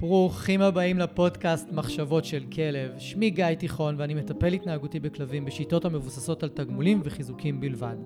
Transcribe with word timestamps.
ברוכים 0.00 0.60
הבאים 0.60 0.98
לפודקאסט 0.98 1.72
מחשבות 1.72 2.24
של 2.24 2.44
כלב. 2.52 2.90
שמי 2.98 3.30
גיא 3.30 3.54
תיכון 3.54 3.94
ואני 3.98 4.14
מטפל 4.14 4.52
התנהגותי 4.52 5.00
בכלבים 5.00 5.44
בשיטות 5.44 5.84
המבוססות 5.84 6.42
על 6.42 6.48
תגמולים 6.48 7.00
וחיזוקים 7.04 7.60
בלבד. 7.60 7.96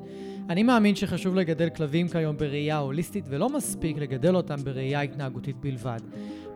אני 0.51 0.63
מאמין 0.63 0.95
שחשוב 0.95 1.35
לגדל 1.35 1.69
כלבים 1.69 2.09
כיום 2.09 2.37
בראייה 2.37 2.79
הוליסטית 2.79 3.25
ולא 3.29 3.49
מספיק 3.49 3.99
לגדל 3.99 4.37
אותם 4.37 4.57
בראייה 4.65 5.01
התנהגותית 5.01 5.57
בלבד. 5.57 6.01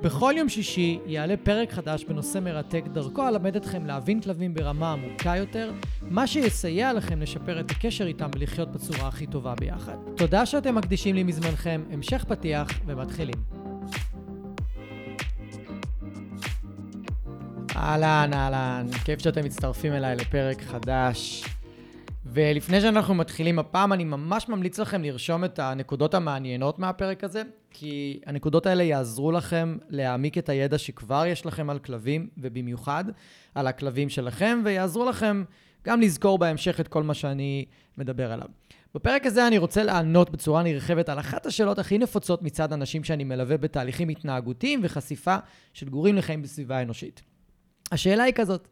בכל 0.03 0.35
יום 0.37 0.49
שישי 0.49 0.98
יעלה 1.07 1.37
פרק 1.37 1.73
חדש 1.73 2.05
בנושא 2.05 2.39
מרתק, 2.39 2.85
דרכו 2.93 3.29
אלמד 3.29 3.57
אתכם 3.57 3.87
להבין 3.87 4.21
כלבים 4.21 4.55
ברמה 4.55 4.93
עמוקה 4.93 5.37
יותר, 5.37 5.73
מה 6.03 6.27
שיסייע 6.27 6.93
לכם 6.93 7.21
לשפר 7.21 7.61
את 7.61 7.71
הקשר 7.71 8.07
איתם 8.07 8.30
ולחיות 8.35 8.73
בצורה 8.73 9.09
הכי 9.09 9.27
טובה 9.27 9.55
ביחד. 9.55 9.96
תודה 10.16 10.46
שאתם 10.46 10.75
מקדישים 10.75 11.14
לי 11.14 11.23
מזמנכם, 11.23 11.82
המשך 11.91 12.25
פתיח 12.29 12.69
ומתחילים. 12.87 13.43
אהלן, 17.84 18.30
אהלן, 18.34 18.86
כיף 19.04 19.22
שאתם 19.22 19.44
מצטרפים 19.44 19.93
אליי 19.93 20.16
לפרק 20.16 20.62
חדש. 20.62 21.44
ולפני 22.26 22.80
שאנחנו 22.80 23.14
מתחילים 23.14 23.58
הפעם, 23.58 23.93
אני 23.93 24.04
ממש 24.04 24.48
ממליץ 24.48 24.79
לכם 24.79 25.02
לרשום 25.02 25.44
את 25.44 25.58
הנקודות 25.58 26.14
המעניינות 26.14 26.79
מהפרק 26.79 27.24
הזה, 27.24 27.43
כי 27.70 28.20
הנקודות 28.26 28.66
האלה 28.66 28.82
יעזרו 28.82 29.32
לכם 29.32 29.76
להעמיק 29.88 30.38
את 30.38 30.48
הידע 30.48 30.79
שכבר 30.79 31.26
יש 31.26 31.46
לכם 31.46 31.70
על 31.70 31.79
כלבים, 31.79 32.28
ובמיוחד 32.38 33.05
על 33.55 33.66
הכלבים 33.66 34.08
שלכם, 34.08 34.60
ויעזרו 34.64 35.05
לכם 35.05 35.44
גם 35.84 36.00
לזכור 36.00 36.38
בהמשך 36.38 36.80
את 36.80 36.88
כל 36.88 37.02
מה 37.02 37.14
שאני 37.14 37.64
מדבר 37.98 38.32
עליו. 38.32 38.48
בפרק 38.94 39.27
הזה 39.27 39.46
אני 39.46 39.58
רוצה 39.58 39.82
לענות 39.82 40.30
בצורה 40.30 40.62
נרחבת 40.62 41.08
על 41.08 41.19
אחת 41.19 41.46
השאלות 41.46 41.78
הכי 41.78 41.98
נפוצות 41.98 42.42
מצד 42.42 42.72
אנשים 42.72 43.05
שאני 43.05 43.24
מלווה 43.24 43.56
בתהליכים 43.56 44.08
התנהגותיים 44.08 44.80
וחשיפה 44.82 45.36
של 45.72 45.88
גורים 45.88 46.16
לחיים 46.16 46.42
בסביבה 46.42 46.78
האנושית. 46.78 47.33
השאלה 47.94 48.22
היא 48.22 48.34
כזאת, 48.34 48.69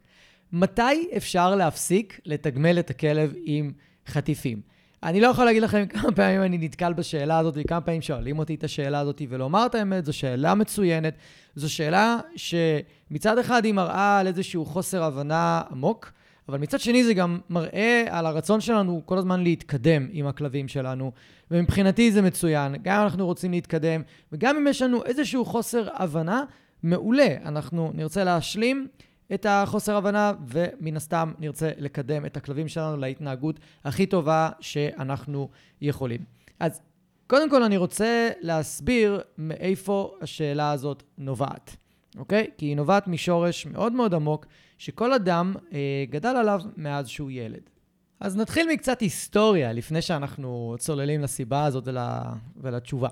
מתי 0.52 1.08
אפשר 1.16 1.54
להפסיק 1.54 2.20
לתגמל 2.26 2.78
את 2.78 2.90
הכלב 2.90 3.34
עם 3.44 3.72
חטיפים? 4.06 4.60
אני 5.02 5.20
לא 5.20 5.26
יכול 5.26 5.44
להגיד 5.44 5.62
לכם 5.62 5.86
כמה 5.86 6.12
פעמים 6.12 6.42
אני 6.42 6.58
נתקל 6.58 6.92
בשאלה 6.92 7.38
הזאת, 7.38 7.54
וכמה 7.56 7.80
פעמים 7.80 8.02
שואלים 8.02 8.38
אותי 8.38 8.54
את 8.54 8.64
השאלה 8.64 9.00
הזאת, 9.00 9.22
ולומר 9.28 9.66
את 9.66 9.74
האמת, 9.74 10.04
זו 10.04 10.12
שאלה 10.12 10.54
מצוינת. 10.54 11.14
זו 11.54 11.72
שאלה 11.72 12.18
שמצד 12.36 13.38
אחד 13.38 13.64
היא 13.64 13.74
מראה 13.74 14.18
על 14.18 14.26
איזשהו 14.26 14.64
חוסר 14.64 15.02
הבנה 15.02 15.62
עמוק, 15.70 16.12
אבל 16.48 16.58
מצד 16.58 16.80
שני 16.80 17.04
זה 17.04 17.14
גם 17.14 17.38
מראה 17.50 18.04
על 18.10 18.26
הרצון 18.26 18.60
שלנו 18.60 19.02
כל 19.04 19.18
הזמן 19.18 19.42
להתקדם 19.42 20.08
עם 20.12 20.26
הכלבים 20.26 20.68
שלנו, 20.68 21.12
ומבחינתי 21.50 22.12
זה 22.12 22.22
מצוין. 22.22 22.76
גם 22.82 22.96
אם 22.98 23.04
אנחנו 23.04 23.26
רוצים 23.26 23.50
להתקדם, 23.50 24.02
וגם 24.32 24.56
אם 24.56 24.66
יש 24.66 24.82
לנו 24.82 25.04
איזשהו 25.04 25.44
חוסר 25.44 25.88
הבנה, 25.94 26.44
מעולה. 26.82 27.36
אנחנו 27.44 27.90
נרצה 27.94 28.24
להשלים 28.24 28.88
את 29.34 29.46
החוסר 29.48 29.96
הבנה, 29.96 30.32
ומן 30.48 30.96
הסתם 30.96 31.32
נרצה 31.38 31.70
לקדם 31.78 32.26
את 32.26 32.36
הכלבים 32.36 32.68
שלנו 32.68 32.96
להתנהגות 32.96 33.60
הכי 33.84 34.06
טובה 34.06 34.50
שאנחנו 34.60 35.48
יכולים. 35.80 36.20
אז 36.60 36.80
קודם 37.26 37.50
כל 37.50 37.62
אני 37.62 37.76
רוצה 37.76 38.30
להסביר 38.40 39.20
מאיפה 39.38 40.14
השאלה 40.20 40.72
הזאת 40.72 41.02
נובעת, 41.18 41.76
אוקיי? 42.18 42.50
כי 42.58 42.66
היא 42.66 42.76
נובעת 42.76 43.08
משורש 43.08 43.66
מאוד 43.66 43.92
מאוד 43.92 44.14
עמוק, 44.14 44.46
שכל 44.78 45.12
אדם 45.12 45.54
אה, 45.72 46.04
גדל 46.10 46.36
עליו 46.36 46.60
מאז 46.76 47.08
שהוא 47.08 47.30
ילד. 47.30 47.70
אז 48.20 48.36
נתחיל 48.36 48.68
מקצת 48.72 49.00
היסטוריה, 49.00 49.72
לפני 49.72 50.02
שאנחנו 50.02 50.76
צוללים 50.78 51.22
לסיבה 51.22 51.64
הזאת 51.64 51.88
ול... 51.88 51.98
ולתשובה. 52.56 53.08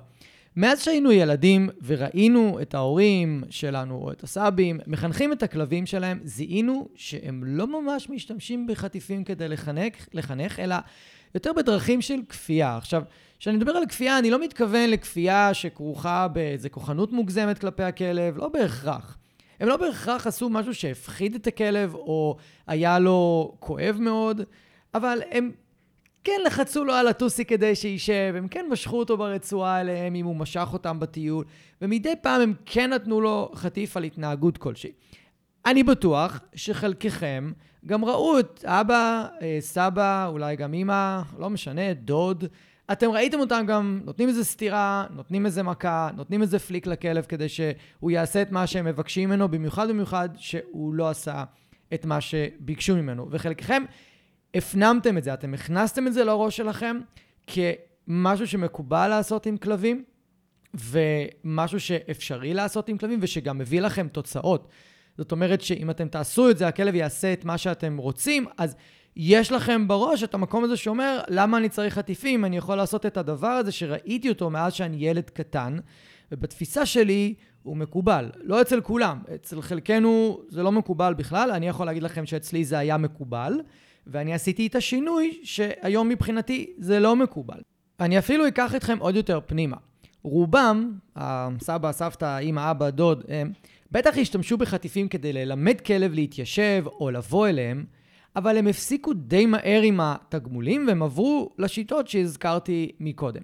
מאז 0.56 0.82
שהיינו 0.82 1.12
ילדים 1.12 1.68
וראינו 1.86 2.58
את 2.62 2.74
ההורים 2.74 3.42
שלנו 3.50 3.94
או 3.94 4.12
את 4.12 4.22
הסבים 4.22 4.80
מחנכים 4.86 5.32
את 5.32 5.42
הכלבים 5.42 5.86
שלהם, 5.86 6.20
זיהינו 6.24 6.88
שהם 6.94 7.44
לא 7.46 7.82
ממש 7.82 8.10
משתמשים 8.10 8.66
בחטיפים 8.66 9.24
כדי 9.24 9.48
לחנך, 9.48 10.08
לחנך 10.14 10.60
אלא 10.60 10.76
יותר 11.34 11.52
בדרכים 11.52 12.02
של 12.02 12.20
כפייה. 12.28 12.76
עכשיו, 12.76 13.02
כשאני 13.38 13.56
מדבר 13.56 13.72
על 13.72 13.86
כפייה, 13.86 14.18
אני 14.18 14.30
לא 14.30 14.42
מתכוון 14.42 14.90
לכפייה 14.90 15.54
שכרוכה 15.54 16.28
באיזה 16.28 16.68
כוחנות 16.68 17.12
מוגזמת 17.12 17.58
כלפי 17.58 17.82
הכלב, 17.82 18.38
לא 18.38 18.48
בהכרח. 18.48 19.16
הם 19.60 19.68
לא 19.68 19.76
בהכרח 19.76 20.26
עשו 20.26 20.48
משהו 20.48 20.74
שהפחיד 20.74 21.34
את 21.34 21.46
הכלב 21.46 21.94
או 21.94 22.36
היה 22.66 22.98
לו 22.98 23.52
כואב 23.58 23.96
מאוד, 24.00 24.40
אבל 24.94 25.18
הם 25.30 25.50
כן 26.24 26.40
לחצו 26.46 26.84
לו 26.84 26.92
על 26.92 27.08
הטוסי 27.08 27.44
כדי 27.44 27.74
שישב, 27.74 28.34
הם 28.36 28.48
כן 28.48 28.66
משכו 28.70 28.98
אותו 28.98 29.16
ברצועה 29.16 29.80
אליהם 29.80 30.14
אם 30.14 30.26
הוא 30.26 30.36
משך 30.36 30.68
אותם 30.72 31.00
בטיול, 31.00 31.44
ומדי 31.82 32.14
פעם 32.22 32.40
הם 32.40 32.54
כן 32.66 32.90
נתנו 32.90 33.20
לו 33.20 33.50
חטיף 33.54 33.96
על 33.96 34.04
התנהגות 34.04 34.58
כלשהי. 34.58 34.92
אני 35.66 35.82
בטוח 35.82 36.40
שחלקכם 36.54 37.52
גם 37.86 38.04
ראו 38.04 38.38
את 38.38 38.64
אבא, 38.64 39.26
אה, 39.42 39.56
סבא, 39.60 40.26
אולי 40.26 40.56
גם 40.56 40.74
אמא, 40.74 41.20
לא 41.38 41.50
משנה, 41.50 41.94
דוד. 41.94 42.44
אתם 42.92 43.10
ראיתם 43.10 43.40
אותם 43.40 43.64
גם 43.66 44.00
נותנים 44.04 44.28
איזה 44.28 44.44
סטירה, 44.44 45.06
נותנים 45.10 45.46
איזה 45.46 45.62
מכה, 45.62 46.10
נותנים 46.16 46.42
איזה 46.42 46.58
פליק 46.58 46.86
לכלב 46.86 47.24
כדי 47.24 47.48
שהוא 47.48 48.10
יעשה 48.10 48.42
את 48.42 48.52
מה 48.52 48.66
שהם 48.66 48.84
מבקשים 48.84 49.28
ממנו, 49.28 49.48
במיוחד 49.48 49.88
במיוחד 49.88 50.28
שהוא 50.36 50.94
לא 50.94 51.08
עשה 51.08 51.44
את 51.94 52.04
מה 52.04 52.20
שביקשו 52.20 52.96
ממנו. 52.96 53.26
וחלקכם 53.30 53.82
הפנמתם 54.54 55.18
את 55.18 55.24
זה, 55.24 55.34
אתם 55.34 55.54
הכנסתם 55.54 56.06
את 56.06 56.12
זה 56.12 56.24
לראש 56.24 56.56
שלכם 56.56 56.96
כמשהו 57.46 58.46
שמקובל 58.46 59.08
לעשות 59.08 59.46
עם 59.46 59.56
כלבים, 59.56 60.04
ומשהו 60.74 61.80
שאפשרי 61.80 62.54
לעשות 62.54 62.88
עם 62.88 62.98
כלבים, 62.98 63.18
ושגם 63.22 63.58
מביא 63.58 63.80
לכם 63.80 64.08
תוצאות. 64.08 64.68
זאת 65.18 65.32
אומרת 65.32 65.60
שאם 65.60 65.90
אתם 65.90 66.08
תעשו 66.08 66.50
את 66.50 66.58
זה, 66.58 66.68
הכלב 66.68 66.94
יעשה 66.94 67.32
את 67.32 67.44
מה 67.44 67.58
שאתם 67.58 67.96
רוצים, 67.96 68.46
אז 68.58 68.76
יש 69.16 69.52
לכם 69.52 69.88
בראש 69.88 70.22
את 70.22 70.34
המקום 70.34 70.64
הזה 70.64 70.76
שאומר, 70.76 71.20
למה 71.28 71.58
אני 71.58 71.68
צריך 71.68 71.94
חטיפים? 71.94 72.44
אני 72.44 72.56
יכול 72.56 72.76
לעשות 72.76 73.06
את 73.06 73.16
הדבר 73.16 73.46
הזה 73.46 73.72
שראיתי 73.72 74.28
אותו 74.28 74.50
מאז 74.50 74.72
שאני 74.72 74.96
ילד 74.96 75.30
קטן, 75.30 75.78
ובתפיסה 76.32 76.86
שלי 76.86 77.34
הוא 77.62 77.76
מקובל. 77.76 78.30
לא 78.42 78.60
אצל 78.60 78.80
כולם, 78.80 79.18
אצל 79.34 79.62
חלקנו 79.62 80.40
זה 80.48 80.62
לא 80.62 80.72
מקובל 80.72 81.14
בכלל, 81.14 81.50
אני 81.50 81.68
יכול 81.68 81.86
להגיד 81.86 82.02
לכם 82.02 82.26
שאצלי 82.26 82.64
זה 82.64 82.78
היה 82.78 82.96
מקובל. 82.96 83.60
ואני 84.06 84.34
עשיתי 84.34 84.66
את 84.66 84.74
השינוי 84.74 85.40
שהיום 85.42 86.08
מבחינתי 86.08 86.72
זה 86.78 87.00
לא 87.00 87.16
מקובל. 87.16 87.60
אני 88.00 88.18
אפילו 88.18 88.48
אקח 88.48 88.74
אתכם 88.74 88.98
עוד 88.98 89.16
יותר 89.16 89.40
פנימה. 89.46 89.76
רובם, 90.22 90.92
הסבא, 91.16 91.88
הסבתא, 91.88 92.38
אמא, 92.38 92.70
אבא, 92.70 92.90
דוד, 92.90 93.24
הם, 93.28 93.52
בטח 93.92 94.18
השתמשו 94.18 94.56
בחטיפים 94.56 95.08
כדי 95.08 95.32
ללמד 95.32 95.80
כלב 95.80 96.12
להתיישב 96.14 96.84
או 96.86 97.10
לבוא 97.10 97.48
אליהם, 97.48 97.84
אבל 98.36 98.56
הם 98.56 98.66
הפסיקו 98.66 99.12
די 99.12 99.46
מהר 99.46 99.80
עם 99.82 100.00
התגמולים 100.00 100.84
והם 100.86 101.02
עברו 101.02 101.50
לשיטות 101.58 102.08
שהזכרתי 102.08 102.92
מקודם. 103.00 103.42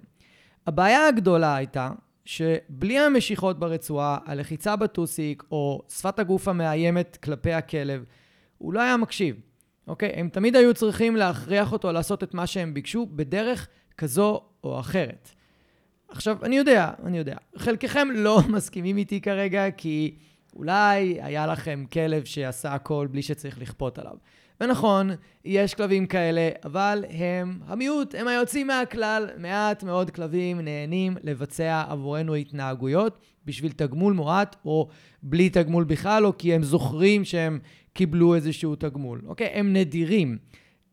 הבעיה 0.67 1.07
הגדולה 1.07 1.55
הייתה 1.55 1.89
שבלי 2.25 2.99
המשיכות 2.99 3.59
ברצועה, 3.59 4.17
הלחיצה 4.25 4.75
בטוסיק 4.75 5.43
או 5.51 5.81
שפת 5.89 6.19
הגוף 6.19 6.47
המאיימת 6.47 7.17
כלפי 7.23 7.53
הכלב, 7.53 8.03
הוא 8.57 8.73
לא 8.73 8.79
היה 8.79 8.97
מקשיב. 8.97 9.35
אוקיי? 9.87 10.11
הם 10.15 10.29
תמיד 10.29 10.55
היו 10.55 10.73
צריכים 10.73 11.15
להכריח 11.15 11.71
אותו 11.71 11.91
לעשות 11.91 12.23
את 12.23 12.33
מה 12.33 12.47
שהם 12.47 12.73
ביקשו 12.73 13.07
בדרך 13.11 13.67
כזו 13.97 14.41
או 14.63 14.79
אחרת. 14.79 15.29
עכשיו, 16.09 16.37
אני 16.43 16.57
יודע, 16.57 16.91
אני 17.03 17.17
יודע. 17.17 17.35
חלקכם 17.55 18.07
לא 18.13 18.41
מסכימים 18.55 18.97
איתי 18.97 19.21
כרגע, 19.21 19.71
כי 19.71 20.15
אולי 20.55 21.17
היה 21.21 21.47
לכם 21.47 21.83
כלב 21.93 22.23
שעשה 22.23 22.73
הכל 22.73 23.07
בלי 23.11 23.21
שצריך 23.21 23.61
לכפות 23.61 23.99
עליו. 23.99 24.15
ונכון, 24.61 25.09
יש 25.45 25.73
כלבים 25.73 26.05
כאלה, 26.05 26.49
אבל 26.65 27.05
הם 27.09 27.59
המיעוט, 27.67 28.15
הם 28.15 28.27
היוצאים 28.27 28.67
מהכלל. 28.67 29.29
מעט 29.37 29.83
מאוד 29.83 30.09
כלבים 30.09 30.61
נהנים 30.61 31.17
לבצע 31.23 31.83
עבורנו 31.89 32.35
התנהגויות 32.35 33.17
בשביל 33.45 33.71
תגמול 33.71 34.13
מועט, 34.13 34.55
או 34.65 34.87
בלי 35.23 35.49
תגמול 35.49 35.83
בכלל, 35.83 36.25
או 36.25 36.37
כי 36.37 36.53
הם 36.53 36.63
זוכרים 36.63 37.25
שהם 37.25 37.59
קיבלו 37.97 38.35
איזשהו 38.35 38.75
תגמול. 38.75 39.21
אוקיי? 39.25 39.47
הם 39.47 39.73
נדירים. 39.73 40.37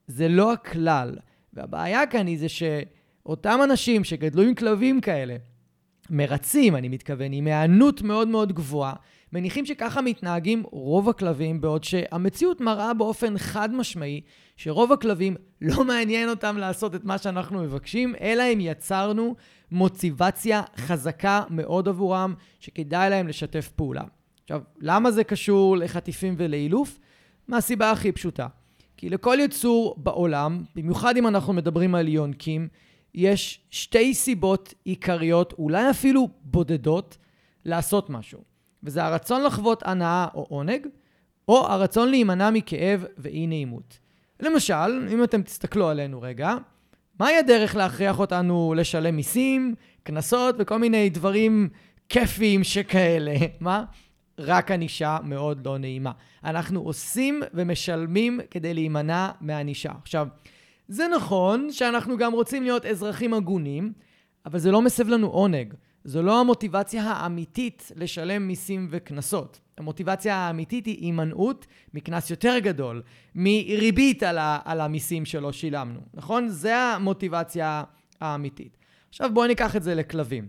זה 0.06 0.28
לא 0.28 0.52
הכלל. 0.52 1.16
והבעיה 1.52 2.06
כאן 2.06 2.26
היא 2.26 2.38
זה 2.38 2.46
שאותם 2.48 3.60
אנשים 3.64 4.04
שגדלו 4.04 4.42
עם 4.42 4.54
כלבים 4.54 5.00
כאלה, 5.00 5.36
מרצים, 6.10 6.76
אני 6.76 6.88
מתכוון, 6.88 7.32
עם 7.32 7.46
היענות 7.46 8.02
מאוד 8.02 8.28
מאוד 8.28 8.52
גבוהה, 8.52 8.92
מניחים 9.32 9.66
שככה 9.66 10.00
מתנהגים 10.00 10.62
רוב 10.70 11.08
הכלבים, 11.08 11.60
בעוד 11.60 11.84
שהמציאות 11.84 12.60
מראה 12.60 12.94
באופן 12.94 13.38
חד 13.38 13.74
משמעי 13.74 14.20
שרוב 14.56 14.92
הכלבים 14.92 15.36
לא 15.60 15.84
מעניין 15.84 16.28
אותם 16.28 16.56
לעשות 16.58 16.94
את 16.94 17.04
מה 17.04 17.18
שאנחנו 17.18 17.62
מבקשים, 17.62 18.14
אלא 18.20 18.42
אם 18.52 18.58
יצרנו 18.60 19.34
מוטיבציה 19.70 20.62
חזקה 20.76 21.42
מאוד 21.50 21.88
עבורם, 21.88 22.34
שכדאי 22.60 23.10
להם 23.10 23.28
לשתף 23.28 23.70
פעולה. 23.76 24.02
עכשיו, 24.44 24.61
למה 24.81 25.11
זה 25.11 25.25
קשור 25.25 25.76
לחטיפים 25.76 26.35
ולאילוף? 26.38 26.99
מהסיבה 27.49 27.91
הכי 27.91 28.12
פשוטה. 28.12 28.46
כי 28.96 29.11
לכל 29.11 29.38
יצור 29.41 29.94
בעולם, 29.99 30.62
במיוחד 30.75 31.17
אם 31.17 31.26
אנחנו 31.26 31.52
מדברים 31.52 31.94
על 31.94 32.08
יונקים, 32.08 32.69
יש 33.14 33.61
שתי 33.70 34.14
סיבות 34.14 34.75
עיקריות, 34.85 35.52
אולי 35.58 35.91
אפילו 35.91 36.29
בודדות, 36.43 37.19
לעשות 37.64 38.11
משהו. 38.11 38.41
וזה 38.82 39.05
הרצון 39.05 39.43
לחוות 39.44 39.82
הנאה 39.87 40.26
או 40.35 40.46
עונג, 40.49 40.87
או 41.49 41.67
הרצון 41.67 42.08
להימנע 42.08 42.50
מכאב 42.50 43.05
ואי 43.19 43.46
נעימות. 43.46 43.99
למשל, 44.41 45.08
אם 45.12 45.25
אתם 45.25 45.43
תסתכלו 45.43 45.88
עלינו 45.88 46.23
רגע, 46.23 46.56
מהי 47.20 47.37
הדרך 47.37 47.76
להכריח 47.76 48.19
אותנו 48.19 48.75
לשלם 48.76 49.17
מיסים, 49.17 49.75
קנסות 50.02 50.55
וכל 50.58 50.79
מיני 50.79 51.11
דברים 51.11 51.69
כיפיים 52.08 52.64
שכאלה? 52.64 53.37
מה? 53.61 53.85
רק 54.38 54.70
ענישה 54.70 55.19
מאוד 55.25 55.66
לא 55.66 55.78
נעימה. 55.78 56.12
אנחנו 56.44 56.81
עושים 56.81 57.42
ומשלמים 57.54 58.40
כדי 58.50 58.75
להימנע 58.75 59.31
מענישה. 59.40 59.92
עכשיו, 60.02 60.28
זה 60.88 61.06
נכון 61.16 61.72
שאנחנו 61.72 62.16
גם 62.16 62.32
רוצים 62.32 62.62
להיות 62.62 62.86
אזרחים 62.86 63.34
הגונים, 63.34 63.92
אבל 64.46 64.58
זה 64.58 64.70
לא 64.70 64.82
מסב 64.82 65.08
לנו 65.08 65.26
עונג. 65.26 65.75
זו 66.04 66.22
לא 66.22 66.40
המוטיבציה 66.40 67.02
האמיתית 67.02 67.92
לשלם 67.96 68.48
מיסים 68.48 68.88
וקנסות. 68.90 69.60
המוטיבציה 69.78 70.36
האמיתית 70.36 70.86
היא 70.86 70.98
הימנעות 71.00 71.66
מקנס 71.94 72.31
יותר 72.31 72.58
גדול, 72.58 73.02
מריבית 73.34 74.22
על, 74.22 74.38
ה- 74.38 74.58
על 74.64 74.81
המיסים 74.81 75.25
שלא 75.25 75.52
שילמנו, 75.52 76.00
נכון? 76.14 76.48
זה 76.48 76.76
המוטיבציה 76.76 77.82
האמיתית. 78.20 78.76
עכשיו 79.08 79.31
בואו 79.34 79.46
ניקח 79.46 79.76
את 79.76 79.82
זה 79.82 79.94
לכלבים. 79.94 80.48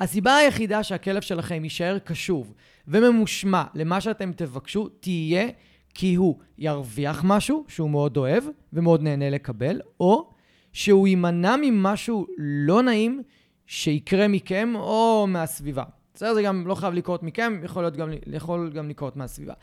הסיבה 0.00 0.36
היחידה 0.36 0.82
שהכלב 0.82 1.22
שלכם 1.22 1.64
יישאר 1.64 1.98
קשוב 1.98 2.54
וממושמע 2.90 3.64
למה 3.74 4.00
שאתם 4.00 4.32
תבקשו 4.32 4.88
תהיה 4.88 5.48
כי 5.94 6.14
הוא 6.14 6.38
ירוויח 6.58 7.22
משהו 7.24 7.64
שהוא 7.68 7.90
מאוד 7.90 8.16
אוהב 8.16 8.44
ומאוד 8.72 9.02
נהנה 9.02 9.30
לקבל, 9.30 9.80
או 10.00 10.30
שהוא 10.72 11.08
יימנע 11.08 11.56
ממשהו 11.62 12.26
לא 12.38 12.82
נעים 12.82 13.22
שיקרה 13.66 14.28
מכם 14.28 14.72
או 14.74 15.26
מהסביבה. 15.28 15.84
בסדר? 16.14 16.34
זה 16.34 16.42
גם 16.42 16.66
לא 16.66 16.74
חייב 16.74 16.94
לקרות 16.94 17.22
מכם, 17.22 17.60
יכול, 17.64 17.82
להיות 17.82 17.96
גם, 17.96 18.10
יכול 18.26 18.70
גם 18.74 18.88
לקרות 18.88 19.16
מהסביבה. 19.16 19.54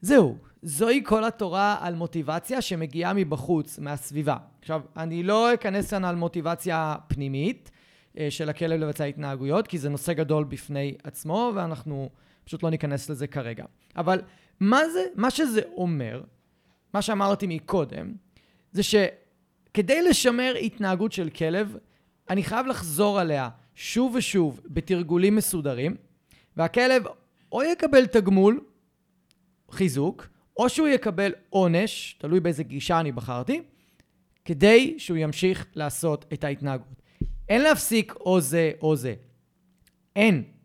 זהו, 0.00 0.36
זוהי 0.62 1.02
כל 1.04 1.24
התורה 1.24 1.76
על 1.80 1.94
מוטיבציה 1.94 2.60
שמגיעה 2.60 3.12
מבחוץ, 3.14 3.78
מהסביבה. 3.78 4.36
עכשיו, 4.60 4.82
אני 4.96 5.22
לא 5.22 5.54
אכנס 5.54 5.90
כאן 5.90 6.04
על 6.04 6.16
מוטיבציה 6.16 6.96
פנימית 7.08 7.70
אה, 8.18 8.30
של 8.30 8.48
הכלב 8.48 8.80
לבצע 8.80 9.04
התנהגויות, 9.04 9.66
כי 9.66 9.78
זה 9.78 9.88
נושא 9.88 10.12
גדול 10.12 10.44
בפני 10.44 10.94
עצמו, 11.04 11.52
ואנחנו 11.54 12.10
פשוט 12.46 12.62
לא 12.62 12.70
ניכנס 12.70 13.10
לזה 13.10 13.26
כרגע. 13.26 13.64
אבל 13.96 14.22
מה 14.60 14.88
זה, 14.88 15.04
מה 15.14 15.30
שזה 15.30 15.60
אומר, 15.76 16.22
מה 16.94 17.02
שאמרתי 17.02 17.46
מקודם, 17.46 18.12
זה 18.72 18.82
שכדי 18.82 20.02
לשמר 20.02 20.54
התנהגות 20.62 21.12
של 21.12 21.30
כלב, 21.30 21.76
אני 22.30 22.42
חייב 22.42 22.66
לחזור 22.66 23.20
עליה 23.20 23.48
שוב 23.74 24.14
ושוב 24.14 24.60
בתרגולים 24.66 25.36
מסודרים, 25.36 25.96
והכלב 26.56 27.04
או 27.52 27.62
יקבל 27.62 28.06
תגמול, 28.06 28.60
חיזוק, 29.70 30.26
או 30.56 30.68
שהוא 30.68 30.88
יקבל 30.88 31.32
עונש, 31.50 32.16
תלוי 32.18 32.40
באיזה 32.40 32.62
גישה 32.62 33.00
אני 33.00 33.12
בחרתי, 33.12 33.62
כדי 34.44 34.94
שהוא 34.98 35.16
ימשיך 35.16 35.66
לעשות 35.74 36.24
את 36.32 36.44
ההתנהגות. 36.44 37.02
אין 37.48 37.62
להפסיק 37.62 38.14
או 38.20 38.40
זה 38.40 38.72
או 38.82 38.96
זה. 38.96 39.14
אין. 40.16 40.55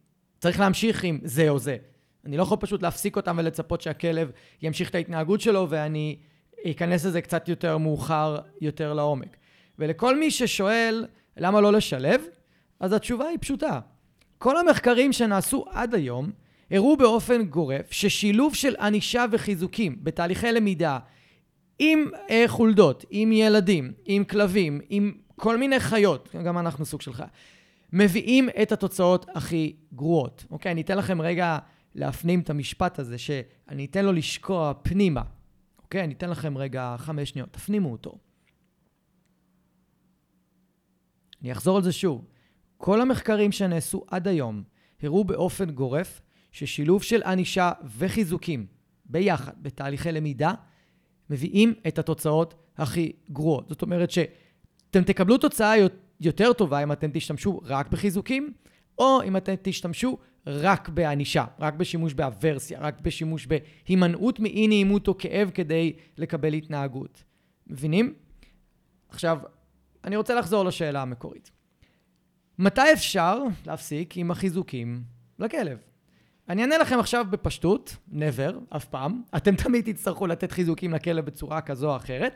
צריך 0.41 0.59
להמשיך 0.59 1.03
עם 1.03 1.19
זה 1.23 1.49
או 1.49 1.59
זה. 1.59 1.77
אני 2.25 2.37
לא 2.37 2.43
יכול 2.43 2.57
פשוט 2.57 2.81
להפסיק 2.81 3.15
אותם 3.15 3.35
ולצפות 3.39 3.81
שהכלב 3.81 4.31
ימשיך 4.61 4.89
את 4.89 4.95
ההתנהגות 4.95 5.41
שלו 5.41 5.67
ואני 5.69 6.17
אכנס 6.71 7.05
לזה 7.05 7.21
קצת 7.21 7.49
יותר 7.49 7.77
מאוחר, 7.77 8.37
יותר 8.61 8.93
לעומק. 8.93 9.37
ולכל 9.79 10.19
מי 10.19 10.31
ששואל 10.31 11.05
למה 11.37 11.61
לא 11.61 11.73
לשלב, 11.73 12.21
אז 12.79 12.93
התשובה 12.93 13.25
היא 13.27 13.37
פשוטה. 13.41 13.79
כל 14.37 14.57
המחקרים 14.57 15.13
שנעשו 15.13 15.65
עד 15.69 15.95
היום 15.95 16.31
הראו 16.71 16.97
באופן 16.97 17.45
גורף 17.45 17.91
ששילוב 17.91 18.55
של 18.55 18.75
ענישה 18.79 19.25
וחיזוקים 19.31 19.95
בתהליכי 20.03 20.51
למידה 20.51 20.99
עם 21.79 22.09
אה, 22.29 22.43
חולדות, 22.47 23.05
עם 23.09 23.31
ילדים, 23.31 23.93
עם 24.05 24.23
כלבים, 24.23 24.81
עם 24.89 25.13
כל 25.35 25.57
מיני 25.57 25.79
חיות, 25.79 26.35
גם 26.45 26.57
אנחנו 26.57 26.85
סוג 26.85 27.01
של 27.01 27.13
חיה, 27.13 27.27
מביאים 27.93 28.49
את 28.61 28.71
התוצאות 28.71 29.25
הכי 29.35 29.75
גרועות. 29.93 30.45
אוקיי, 30.51 30.71
אני 30.71 30.81
אתן 30.81 30.97
לכם 30.97 31.21
רגע 31.21 31.57
להפנים 31.95 32.39
את 32.39 32.49
המשפט 32.49 32.99
הזה, 32.99 33.17
שאני 33.17 33.85
אתן 33.85 34.05
לו 34.05 34.11
לשקוע 34.11 34.73
פנימה. 34.81 35.21
אוקיי, 35.83 36.03
אני 36.03 36.13
אתן 36.13 36.29
לכם 36.29 36.57
רגע 36.57 36.95
חמש 36.97 37.29
שניות, 37.29 37.53
תפנימו 37.53 37.91
אותו. 37.91 38.17
אני 41.41 41.51
אחזור 41.51 41.77
על 41.77 41.83
זה 41.83 41.91
שוב. 41.91 42.25
כל 42.77 43.01
המחקרים 43.01 43.51
שנעשו 43.51 44.03
עד 44.07 44.27
היום 44.27 44.63
הראו 45.01 45.23
באופן 45.23 45.71
גורף 45.71 46.21
ששילוב 46.51 47.03
של 47.03 47.23
ענישה 47.23 47.71
וחיזוקים 47.97 48.65
ביחד 49.05 49.53
בתהליכי 49.61 50.11
למידה 50.11 50.53
מביאים 51.29 51.73
את 51.87 51.99
התוצאות 51.99 52.55
הכי 52.77 53.11
גרועות. 53.31 53.69
זאת 53.69 53.81
אומרת 53.81 54.11
שאתם 54.11 55.03
תקבלו 55.03 55.37
תוצאה 55.37 55.77
יותר 55.77 55.95
טובה 56.57 56.83
אם 56.83 56.91
אתם 56.91 57.09
תשתמשו 57.13 57.61
רק 57.63 57.87
בחיזוקים, 57.87 58.53
או 58.97 59.23
אם 59.23 59.37
אתם 59.37 59.53
תשתמשו 59.61 60.17
רק 60.47 60.89
בענישה, 60.89 61.45
רק 61.59 61.73
בשימוש 61.73 62.13
באברסיה, 62.13 62.79
רק 62.79 63.01
בשימוש 63.01 63.47
בהימנעות 63.47 64.39
מאי 64.39 64.67
נעימות 64.67 65.07
או 65.07 65.17
כאב 65.17 65.51
כדי 65.53 65.93
לקבל 66.17 66.53
התנהגות. 66.53 67.23
מבינים? 67.67 68.13
עכשיו, 69.09 69.39
אני 70.05 70.15
רוצה 70.15 70.35
לחזור 70.35 70.65
לשאלה 70.65 71.01
המקורית. 71.01 71.51
מתי 72.59 72.93
אפשר 72.93 73.39
להפסיק 73.65 74.17
עם 74.17 74.31
החיזוקים 74.31 75.03
לכלב? 75.39 75.77
אני 76.49 76.61
אענה 76.61 76.77
לכם 76.77 76.99
עכשיו 76.99 77.25
בפשטות, 77.29 77.97
never, 78.13 78.75
אף 78.75 78.85
פעם. 78.85 79.21
אתם 79.35 79.55
תמיד 79.55 79.91
תצטרכו 79.91 80.27
לתת 80.27 80.51
חיזוקים 80.51 80.93
לכלב 80.93 81.25
בצורה 81.25 81.61
כזו 81.61 81.91
או 81.91 81.95
אחרת, 81.95 82.35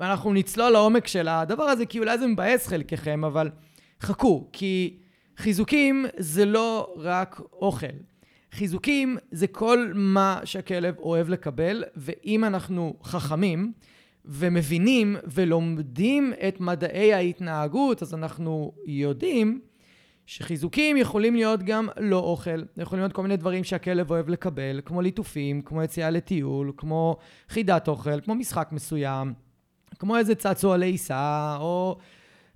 ואנחנו 0.00 0.32
נצלול 0.32 0.72
לעומק 0.72 1.06
של 1.06 1.28
הדבר 1.28 1.64
הזה, 1.64 1.86
כי 1.86 1.98
אולי 1.98 2.18
זה 2.18 2.26
מבאס 2.26 2.66
חלקכם, 2.66 3.24
אבל 3.24 3.50
חכו, 4.00 4.48
כי 4.52 4.98
חיזוקים 5.36 6.06
זה 6.16 6.44
לא 6.44 6.94
רק 6.96 7.40
אוכל. 7.52 7.86
חיזוקים 8.52 9.16
זה 9.30 9.46
כל 9.46 9.92
מה 9.94 10.40
שהכלב 10.44 10.98
אוהב 10.98 11.28
לקבל, 11.28 11.84
ואם 11.96 12.44
אנחנו 12.44 12.96
חכמים 13.02 13.72
ומבינים 14.24 15.16
ולומדים 15.24 16.32
את 16.48 16.60
מדעי 16.60 17.14
ההתנהגות, 17.14 18.02
אז 18.02 18.14
אנחנו 18.14 18.72
יודעים 18.86 19.60
שחיזוקים 20.26 20.96
יכולים 20.96 21.34
להיות 21.34 21.62
גם 21.62 21.88
לא 21.96 22.18
אוכל. 22.18 22.62
יכולים 22.76 23.02
להיות 23.02 23.12
כל 23.12 23.22
מיני 23.22 23.36
דברים 23.36 23.64
שהכלב 23.64 24.10
אוהב 24.10 24.28
לקבל, 24.28 24.80
כמו 24.84 25.02
ליטופים, 25.02 25.62
כמו 25.62 25.82
יציאה 25.82 26.10
לטיול, 26.10 26.72
כמו 26.76 27.16
חידת 27.48 27.88
אוכל, 27.88 28.20
כמו 28.20 28.34
משחק 28.34 28.68
מסוים, 28.72 29.32
כמו 29.98 30.16
איזה 30.16 30.34
צעצוע 30.34 30.76
לעיסה, 30.76 31.56
או 31.60 31.96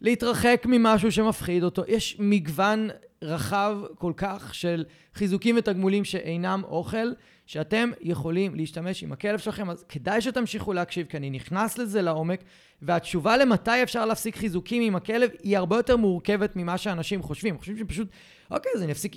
להתרחק 0.00 0.66
ממשהו 0.68 1.12
שמפחיד 1.12 1.62
אותו. 1.62 1.82
יש 1.88 2.16
מגוון 2.18 2.88
רחב 3.22 3.78
כל 3.98 4.12
כך 4.16 4.54
של 4.54 4.84
חיזוקים 5.14 5.56
ותגמולים 5.58 6.04
שאינם 6.04 6.62
אוכל, 6.64 7.12
שאתם 7.46 7.90
יכולים 8.00 8.54
להשתמש 8.54 9.02
עם 9.02 9.12
הכלב 9.12 9.38
שלכם, 9.38 9.70
אז 9.70 9.84
כדאי 9.88 10.20
שתמשיכו 10.20 10.72
להקשיב, 10.72 11.06
כי 11.06 11.16
אני 11.16 11.30
נכנס 11.30 11.78
לזה 11.78 12.02
לעומק, 12.02 12.44
והתשובה 12.82 13.36
למתי 13.36 13.82
אפשר 13.82 14.06
להפסיק 14.06 14.36
חיזוקים 14.36 14.82
עם 14.82 14.96
הכלב 14.96 15.30
היא 15.42 15.56
הרבה 15.56 15.76
יותר 15.76 15.96
מורכבת 15.96 16.56
ממה 16.56 16.78
שאנשים 16.78 17.22
חושבים. 17.22 17.58
חושבים 17.58 17.78
שפשוט, 17.78 18.08
אוקיי, 18.50 18.72
אז 18.76 18.82
אני 18.82 18.92
אפסיק 18.92 19.16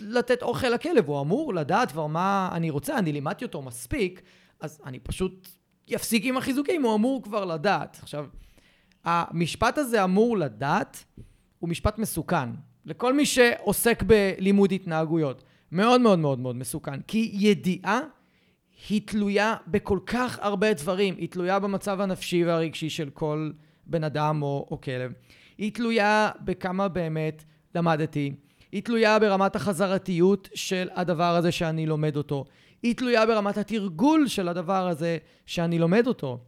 לתת 0.00 0.42
אוכל 0.42 0.68
לכלב, 0.68 1.08
הוא 1.08 1.20
אמור 1.20 1.54
לדעת 1.54 1.92
כבר 1.92 2.06
מה 2.06 2.48
אני 2.52 2.70
רוצה, 2.70 2.98
אני 2.98 3.12
לימדתי 3.12 3.44
אותו 3.44 3.62
מספיק, 3.62 4.22
אז 4.60 4.80
אני 4.86 4.98
פשוט 4.98 5.48
אפסיק 5.94 6.24
עם 6.24 6.36
החיזוקים, 6.36 6.82
הוא 6.82 6.94
אמור 6.94 7.22
כבר 7.22 7.44
לדעת. 7.44 7.98
עכשיו, 8.02 8.26
המשפט 9.04 9.78
הזה 9.78 10.04
אמור 10.04 10.38
לדעת, 10.38 11.04
הוא 11.58 11.70
משפט 11.70 11.98
מסוכן. 11.98 12.48
לכל 12.84 13.12
מי 13.12 13.26
שעוסק 13.26 14.02
בלימוד 14.02 14.72
התנהגויות. 14.72 15.44
מאוד 15.72 16.00
מאוד 16.00 16.18
מאוד 16.18 16.38
מאוד 16.38 16.56
מסוכן. 16.56 17.00
כי 17.00 17.30
ידיעה 17.34 18.00
היא 18.88 19.00
תלויה 19.04 19.54
בכל 19.66 19.98
כך 20.06 20.38
הרבה 20.42 20.72
דברים. 20.72 21.14
היא 21.18 21.28
תלויה 21.28 21.58
במצב 21.58 22.00
הנפשי 22.00 22.44
והרגשי 22.44 22.90
של 22.90 23.10
כל 23.10 23.52
בן 23.86 24.04
אדם 24.04 24.42
או, 24.42 24.66
או 24.70 24.80
כלב. 24.80 25.12
היא 25.58 25.72
תלויה 25.72 26.30
בכמה 26.44 26.88
באמת 26.88 27.44
למדתי. 27.74 28.34
היא 28.72 28.82
תלויה 28.82 29.18
ברמת 29.18 29.56
החזרתיות 29.56 30.48
של 30.54 30.88
הדבר 30.94 31.36
הזה 31.36 31.52
שאני 31.52 31.86
לומד 31.86 32.16
אותו. 32.16 32.44
היא 32.84 32.94
תלויה 32.96 33.26
ברמת 33.26 33.58
התרגול 33.58 34.28
של 34.28 34.48
הדבר 34.48 34.88
הזה 34.88 35.18
שאני 35.46 35.78
לומד 35.78 36.06
אותו. 36.06 36.40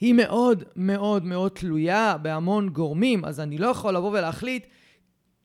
היא 0.00 0.14
מאוד 0.14 0.64
מאוד 0.76 1.24
מאוד 1.24 1.52
תלויה 1.52 2.16
בהמון 2.22 2.68
גורמים, 2.68 3.24
אז 3.24 3.40
אני 3.40 3.58
לא 3.58 3.66
יכול 3.66 3.96
לבוא 3.96 4.10
ולהחליט 4.10 4.66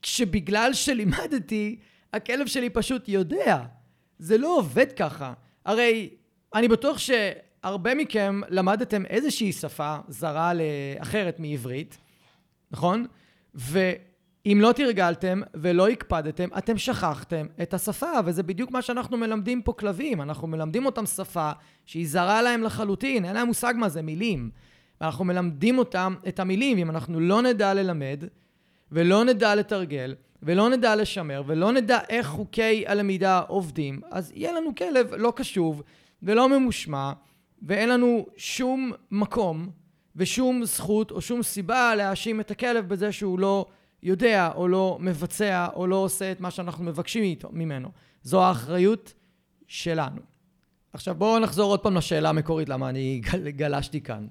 שבגלל 0.02 0.74
שלימדתי, 0.74 1.80
הכלב 2.14 2.48
שלי 2.48 2.70
פשוט 2.70 3.10
יודע. 3.10 3.64
זה 4.20 4.38
לא 4.38 4.58
עובד 4.58 4.92
ככה. 4.92 5.34
הרי 5.66 6.10
אני 6.56 6.68
בטוח 6.68 6.98
שהרבה 6.98 7.96
מכם 7.96 8.42
למדתם 8.50 9.06
איזושהי 9.06 9.52
שפה 9.52 9.98
זרה 10.08 10.52
אחרת 11.00 11.40
מעברית, 11.40 11.98
נכון? 12.72 13.06
אם 14.46 14.58
לא 14.62 14.72
תרגלתם 14.72 15.42
ולא 15.54 15.88
הקפדתם, 15.88 16.50
אתם 16.58 16.78
שכחתם 16.78 17.46
את 17.62 17.74
השפה, 17.74 18.12
וזה 18.26 18.44
בדיוק 18.44 18.72
מה 18.72 18.82
שאנחנו 18.82 19.18
מלמדים 19.18 19.62
פה 19.62 19.74
כלבים. 19.74 20.22
אנחנו 20.22 20.48
מלמדים 20.48 20.86
אותם 20.86 21.06
שפה 21.06 21.52
שהיא 21.86 22.08
זרה 22.08 22.42
להם 22.42 22.64
לחלוטין, 22.64 23.26
אין 23.26 23.36
להם 23.36 23.48
מושג 23.48 23.74
מה 23.78 23.90
זה 23.90 24.02
מילים. 24.02 24.50
ואנחנו 25.02 25.26
מלמדים 25.26 25.78
אותם 25.78 26.16
את 26.28 26.40
המילים, 26.40 26.78
אם 26.78 26.90
אנחנו 26.90 27.20
לא 27.20 27.42
נדע 27.42 27.74
ללמד, 27.74 28.24
ולא 28.92 29.24
נדע 29.24 29.56
לתרגל, 29.56 30.16
ולא 30.44 30.70
נדע 30.70 30.96
לשמר, 30.96 31.44
ולא 31.46 31.72
נדע 31.72 32.00
איך 32.10 32.28
חוקי 32.28 32.84
הלמידה 32.88 33.40
עובדים, 33.40 34.02
אז 34.12 34.32
יהיה 34.36 34.52
לנו 34.52 34.76
כלב 34.76 35.14
לא 35.14 35.34
קשוב 35.36 35.84
ולא 36.24 36.50
ממושמע, 36.50 37.12
ואין 37.62 37.90
לנו 37.90 38.26
שום 38.38 38.92
מקום 39.12 39.70
ושום 40.16 40.66
זכות 40.66 41.12
או 41.12 41.22
שום 41.22 41.44
סיבה 41.44 41.96
להאשים 41.96 42.40
את 42.40 42.52
הכלב 42.52 42.88
בזה 42.88 43.12
שהוא 43.12 43.40
לא 43.40 43.66
יודע 44.04 44.52
או 44.56 44.68
לא 44.68 44.98
מבצע 45.00 45.68
או 45.76 45.88
לא 45.88 45.96
עושה 45.96 46.32
את 46.32 46.40
מה 46.40 46.52
שאנחנו 46.52 46.84
מבקשים 46.84 47.24
איתו, 47.24 47.50
ממנו. 47.52 47.90
זו 48.24 48.44
האחריות 48.44 49.14
שלנו. 49.68 50.22
עכשיו 50.94 51.16
בואו 51.16 51.40
נחזור 51.40 51.72
עוד 51.72 51.80
פעם 51.80 51.98
לשאלה 51.98 52.30
המקורית, 52.30 52.70
למה 52.70 52.90
אני 52.90 53.22
גל, 53.24 53.50
גלשתי 53.50 54.02
כאן, 54.02 54.28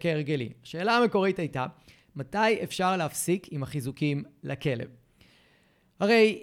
כהרגלי. 0.00 0.52
השאלה 0.64 0.96
המקורית 0.96 1.38
הייתה, 1.38 1.66
מתי 2.16 2.62
אפשר 2.62 2.96
להפסיק 2.96 3.46
עם 3.50 3.62
החיזוקים 3.62 4.24
לכלב? 4.42 4.88
הרי 6.00 6.42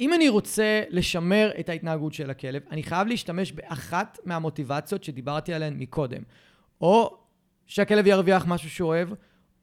אם 0.00 0.14
אני 0.14 0.28
רוצה 0.28 0.82
לשמר 0.90 1.50
את 1.60 1.68
ההתנהגות 1.68 2.14
של 2.14 2.30
הכלב, 2.30 2.62
אני 2.70 2.82
חייב 2.82 3.08
להשתמש 3.08 3.52
באחת 3.52 4.18
מהמוטיבציות 4.24 5.04
שדיברתי 5.04 5.54
עליהן 5.54 5.74
מקודם. 5.78 6.22
או 6.80 7.16
שהכלב 7.66 8.06
ירוויח 8.06 8.44
משהו 8.46 8.70
שהוא 8.70 8.88
אוהב, 8.88 9.08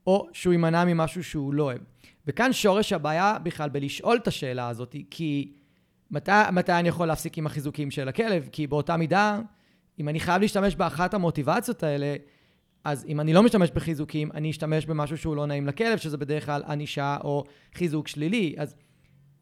או 0.06 0.28
שהוא 0.32 0.52
יימנע 0.52 0.84
ממשהו 0.84 1.24
שהוא 1.24 1.54
לא 1.54 1.62
אוהב. 1.62 1.80
וכאן 2.26 2.52
שורש 2.52 2.92
הבעיה 2.92 3.36
בכלל 3.42 3.68
בלשאול 3.68 4.16
את 4.16 4.28
השאלה 4.28 4.68
הזאת, 4.68 4.96
כי 5.10 5.52
מתי, 6.10 6.32
מתי 6.52 6.72
אני 6.72 6.88
יכול 6.88 7.06
להפסיק 7.06 7.38
עם 7.38 7.46
החיזוקים 7.46 7.90
של 7.90 8.08
הכלב? 8.08 8.48
כי 8.52 8.66
באותה 8.66 8.96
מידה, 8.96 9.40
אם 10.00 10.08
אני 10.08 10.20
חייב 10.20 10.42
להשתמש 10.42 10.74
באחת 10.74 11.14
המוטיבציות 11.14 11.82
האלה, 11.82 12.16
אז 12.84 13.04
אם 13.08 13.20
אני 13.20 13.32
לא 13.32 13.42
משתמש 13.42 13.70
בחיזוקים, 13.70 14.30
אני 14.34 14.50
אשתמש 14.50 14.86
במשהו 14.86 15.18
שהוא 15.18 15.36
לא 15.36 15.46
נעים 15.46 15.66
לכלב, 15.66 15.98
שזה 15.98 16.16
בדרך 16.16 16.46
כלל 16.46 16.62
ענישה 16.68 17.16
או 17.24 17.44
חיזוק 17.74 18.08
שלילי. 18.08 18.54
אז 18.58 18.74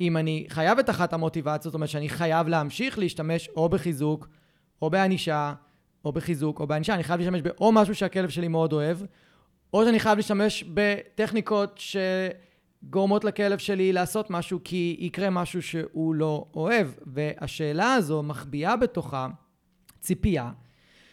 אם 0.00 0.16
אני 0.16 0.46
חייב 0.48 0.78
את 0.78 0.90
אחת 0.90 1.12
המוטיבציות, 1.12 1.62
זאת 1.62 1.74
אומרת 1.74 1.88
שאני 1.88 2.08
חייב 2.08 2.48
להמשיך 2.48 2.98
להשתמש 2.98 3.48
או 3.56 3.68
בחיזוק, 3.68 4.28
או 4.82 4.90
בענישה, 4.90 5.54
או 6.04 6.12
בחיזוק, 6.12 6.60
או 6.60 6.66
בענישה, 6.66 6.94
אני 6.94 7.04
חייב 7.04 7.20
להשתמש 7.20 7.40
באו 7.40 7.72
משהו 7.72 7.94
שהכלב 7.94 8.28
שלי 8.28 8.48
מאוד 8.48 8.72
אוהב, 8.72 8.98
או 9.72 9.84
שאני 9.84 10.00
חייב 10.00 10.16
להשתמש 10.16 10.64
בטכניקות 10.74 11.82
שגורמות 12.86 13.24
לכלב 13.24 13.58
שלי 13.58 13.92
לעשות 13.92 14.30
משהו 14.30 14.60
כי 14.64 14.96
יקרה 14.98 15.30
משהו 15.30 15.62
שהוא 15.62 16.14
לא 16.14 16.46
אוהב. 16.54 16.88
והשאלה 17.06 17.94
הזו 17.94 18.22
מחביאה 18.22 18.76
בתוכה 18.76 19.28
ציפייה 20.00 20.50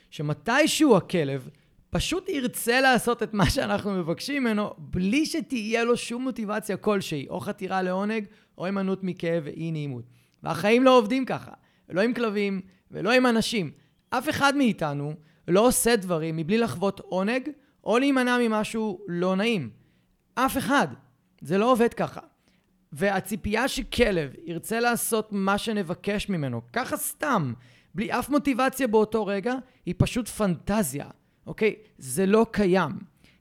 שמתישהו 0.09 0.97
הכלב 0.97 1.49
פשוט 1.89 2.29
ירצה 2.29 2.81
לעשות 2.81 3.23
את 3.23 3.33
מה 3.33 3.49
שאנחנו 3.49 3.91
מבקשים 3.91 4.43
ממנו, 4.43 4.69
בלי 4.77 5.25
שתהיה 5.25 5.83
לו 5.83 5.97
שום 5.97 6.23
מוטיבציה 6.23 6.77
כלשהי, 6.77 7.27
או 7.29 7.39
חתירה 7.39 7.81
לעונג, 7.81 8.25
או 8.57 8.65
הימנעות 8.65 9.03
מכאב 9.03 9.43
ואי 9.45 9.71
נעימות. 9.71 10.03
והחיים 10.43 10.83
לא 10.83 10.97
עובדים 10.97 11.25
ככה, 11.25 11.51
לא 11.89 12.01
עם 12.01 12.13
כלבים 12.13 12.61
ולא 12.91 13.11
עם 13.11 13.25
אנשים. 13.25 13.71
אף 14.09 14.29
אחד 14.29 14.55
מאיתנו 14.55 15.13
לא 15.47 15.67
עושה 15.67 15.95
דברים 15.95 16.37
מבלי 16.37 16.57
לחוות 16.57 16.99
עונג, 16.99 17.49
או 17.83 17.99
להימנע 17.99 18.37
ממשהו 18.41 18.99
לא 19.07 19.35
נעים. 19.35 19.69
אף 20.35 20.57
אחד. 20.57 20.87
זה 21.41 21.57
לא 21.57 21.71
עובד 21.71 21.93
ככה. 21.93 22.21
והציפייה 22.91 23.67
שכלב 23.67 24.31
ירצה 24.45 24.79
לעשות 24.79 25.29
מה 25.31 25.57
שנבקש 25.57 26.29
ממנו, 26.29 26.61
ככה 26.73 26.97
סתם, 26.97 27.53
בלי 27.95 28.11
אף 28.11 28.29
מוטיבציה 28.29 28.87
באותו 28.87 29.25
רגע, 29.25 29.53
היא 29.85 29.95
פשוט 29.97 30.27
פנטזיה. 30.27 31.05
אוקיי? 31.47 31.75
זה 31.97 32.25
לא 32.25 32.45
קיים. 32.51 32.91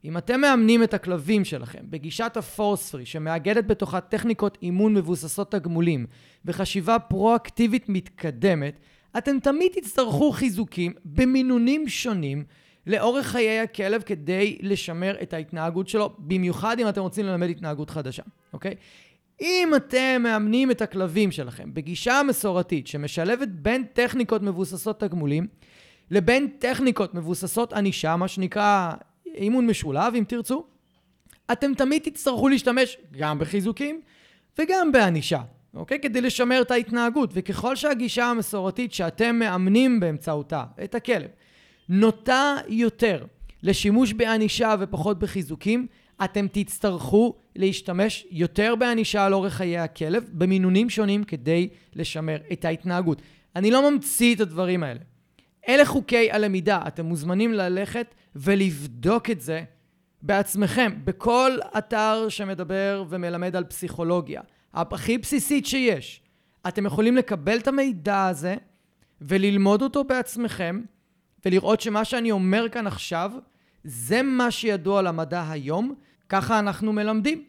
אם 0.05 0.17
אתם 0.17 0.41
מאמנים 0.41 0.83
את 0.83 0.95
הכלבים 0.95 1.45
שלכם 1.45 1.85
בגישת 1.91 2.37
הפורס-פרי 2.37 3.07
שמאגדת 3.07 3.65
בתוכה 3.65 4.01
טכניקות 4.01 4.59
אימון 4.63 4.95
מבוססות 4.95 5.51
תגמולים 5.51 6.07
וחשיבה 6.45 6.99
פרואקטיבית 6.99 7.89
מתקדמת, 7.89 8.81
אתם 9.19 9.41
תמיד 9.41 9.73
תצטרכו 9.73 10.33
חיזוקים 10.33 10.93
במינונים 11.05 11.89
שונים 11.89 12.45
לאורך 12.89 13.27
חיי 13.27 13.61
הכלב 13.61 14.03
כדי 14.03 14.59
לשמר 14.61 15.17
את 15.23 15.33
ההתנהגות 15.33 15.89
שלו, 15.89 16.15
במיוחד 16.19 16.81
אם 16.81 16.89
אתם 16.89 17.01
רוצים 17.01 17.27
ללמד 17.27 17.49
התנהגות 17.49 17.91
חדשה, 17.91 18.23
אוקיי? 18.53 18.75
אם 19.41 19.73
אתם 19.77 20.21
מאמנים 20.23 20.71
את 20.71 20.83
הכלבים 20.83 21.31
שלכם 21.31 21.75
בגישה 21.75 22.21
המסורתית 22.21 22.87
שמשלבת 22.87 23.49
בין 23.49 23.85
טכניקות 23.93 24.43
מבוססות 24.43 25.01
תגמולים, 25.01 25.47
לבין 26.11 26.49
טכניקות 26.59 27.15
מבוססות 27.15 27.73
ענישה, 27.73 28.17
מה 28.17 28.29
שנקרא 28.29 28.93
אימון 29.35 29.67
משולב, 29.67 30.15
אם 30.15 30.25
תרצו, 30.29 30.65
אתם 31.53 31.75
תמיד 31.75 32.03
תצטרכו 32.03 32.49
להשתמש 32.49 32.97
גם 33.19 33.39
בחיזוקים 33.39 34.01
וגם 34.59 34.93
בענישה, 34.93 35.41
אוקיי? 35.75 36.01
כדי 36.01 36.21
לשמר 36.21 36.63
את 36.63 36.71
ההתנהגות. 36.71 37.31
וככל 37.33 37.77
שהגישה 37.77 38.25
המסורתית 38.25 38.93
שאתם 38.93 39.37
מאמנים 39.37 40.01
באמצעותה 40.01 40.65
את 40.85 40.95
הכלב 40.95 41.29
נוטה 41.89 42.57
יותר 42.69 43.25
לשימוש 43.63 44.13
בענישה 44.13 44.75
ופחות 44.81 45.19
בחיזוקים, 45.19 45.87
אתם 46.25 46.47
תצטרכו 46.53 47.35
להשתמש 47.57 48.27
יותר 48.31 48.75
בענישה 48.79 49.27
על 49.27 49.35
אורך 49.35 49.55
חיי 49.55 49.79
הכלב 49.79 50.29
במינונים 50.33 50.91
שונים 50.91 51.25
כדי 51.25 51.69
לשמר 51.95 52.39
את 52.53 52.65
ההתנהגות. 52.65 53.23
אני 53.57 53.71
לא 53.71 53.91
ממציא 53.91 54.35
את 54.35 54.41
הדברים 54.41 54.83
האלה. 54.83 55.01
אלה 55.69 55.85
חוקי 55.85 56.33
הלמידה. 56.33 56.81
אתם 56.87 57.07
מוזמנים 57.07 57.53
ללכת 57.53 58.15
ולבדוק 58.37 59.31
את 59.31 59.41
זה 59.41 59.63
בעצמכם, 60.23 60.93
בכל 61.05 61.51
אתר 61.79 62.27
שמדבר 62.29 63.05
ומלמד 63.09 63.57
על 63.57 63.65
פסיכולוגיה. 63.65 64.41
הכי 64.75 65.19
בסיסית 65.19 65.67
שיש. 65.67 66.23
אתם 66.69 66.87
יכולים 66.87 67.17
לקבל 67.17 67.59
את 67.59 67.69
המידע 67.69 68.27
הזה 68.27 68.57
וללמוד 69.21 69.83
אותו 69.83 70.05
בעצמכם, 70.05 70.81
ולראות 71.45 71.81
שמה 71.81 72.05
שאני 72.05 72.31
אומר 72.31 72.69
כאן 72.73 72.87
עכשיו, 72.87 73.33
זה 73.85 74.23
מה 74.23 74.51
שידוע 74.51 75.03
למדע 75.03 75.51
היום, 75.51 75.95
ככה 76.29 76.59
אנחנו 76.59 76.93
מלמדים. 76.93 77.45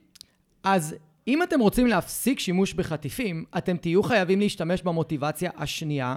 אז 0.64 0.96
אם 1.28 1.44
אתם 1.44 1.60
רוצים 1.60 1.88
להפסיק 1.88 2.40
שימוש 2.40 2.74
בחטיפים, 2.74 3.46
אתם 3.58 3.78
תהיו 3.78 4.04
חייבים 4.04 4.40
להשתמש 4.40 4.82
במוטיבציה 4.82 5.52
השנייה, 5.58 6.16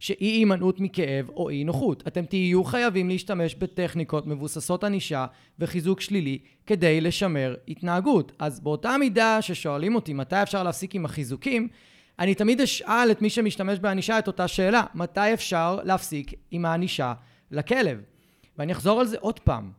שאי 0.00 0.26
הימנעות 0.26 0.80
מכאב 0.80 1.28
או 1.28 1.50
אי 1.50 1.64
נוחות. 1.64 2.02
אתם 2.06 2.24
תהיו 2.24 2.64
חייבים 2.64 3.08
להשתמש 3.08 3.54
בטכניקות 3.54 4.26
מבוססות 4.26 4.84
ענישה 4.84 5.26
וחיזוק 5.58 6.00
שלילי 6.00 6.38
כדי 6.66 7.00
לשמר 7.00 7.54
התנהגות. 7.68 8.32
אז 8.38 8.60
באותה 8.60 8.96
מידה 8.98 9.42
ששואלים 9.42 9.94
אותי 9.94 10.12
מתי 10.12 10.42
אפשר 10.42 10.62
להפסיק 10.62 10.94
עם 10.94 11.04
החיזוקים, 11.04 11.68
אני 12.18 12.34
תמיד 12.34 12.60
אשאל 12.60 13.10
את 13.10 13.22
מי 13.22 13.30
שמשתמש 13.30 13.78
בענישה 13.78 14.18
את 14.18 14.26
אותה 14.26 14.48
שאלה, 14.48 14.84
מתי 14.94 15.34
אפשר 15.34 15.78
להפסיק 15.84 16.32
עם 16.50 16.64
הענישה 16.64 17.12
לכלב? 17.50 18.00
ואני 18.58 18.72
אחזור 18.72 19.00
על 19.00 19.06
זה 19.06 19.16
עוד 19.20 19.40
פעם. 19.40 19.70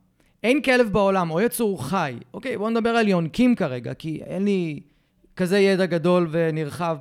אין 0.43 0.61
כלב 0.61 0.89
בעולם 0.91 1.31
או 1.31 1.41
יצור 1.41 1.83
חי, 1.83 2.17
אוקיי, 2.33 2.57
בואו 2.57 2.69
נדבר 2.69 2.89
על 2.89 3.07
יונקים 3.07 3.55
כרגע, 3.55 3.93
כי 3.93 4.21
אין 4.25 4.45
לי 4.45 4.79
כזה 5.35 5.59
ידע 5.59 5.85
גדול 5.85 6.27
ונרחב 6.31 6.97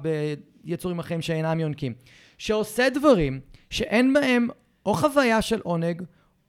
ביצורים 0.64 0.98
אחרים 0.98 1.22
שאינם 1.22 1.60
יונקים. 1.60 1.94
שעושה 2.38 2.90
דברים 2.90 3.40
שאין 3.70 4.12
בהם 4.12 4.48
או 4.86 4.94
חוויה 4.94 5.42
של 5.42 5.60
עונג, 5.62 6.02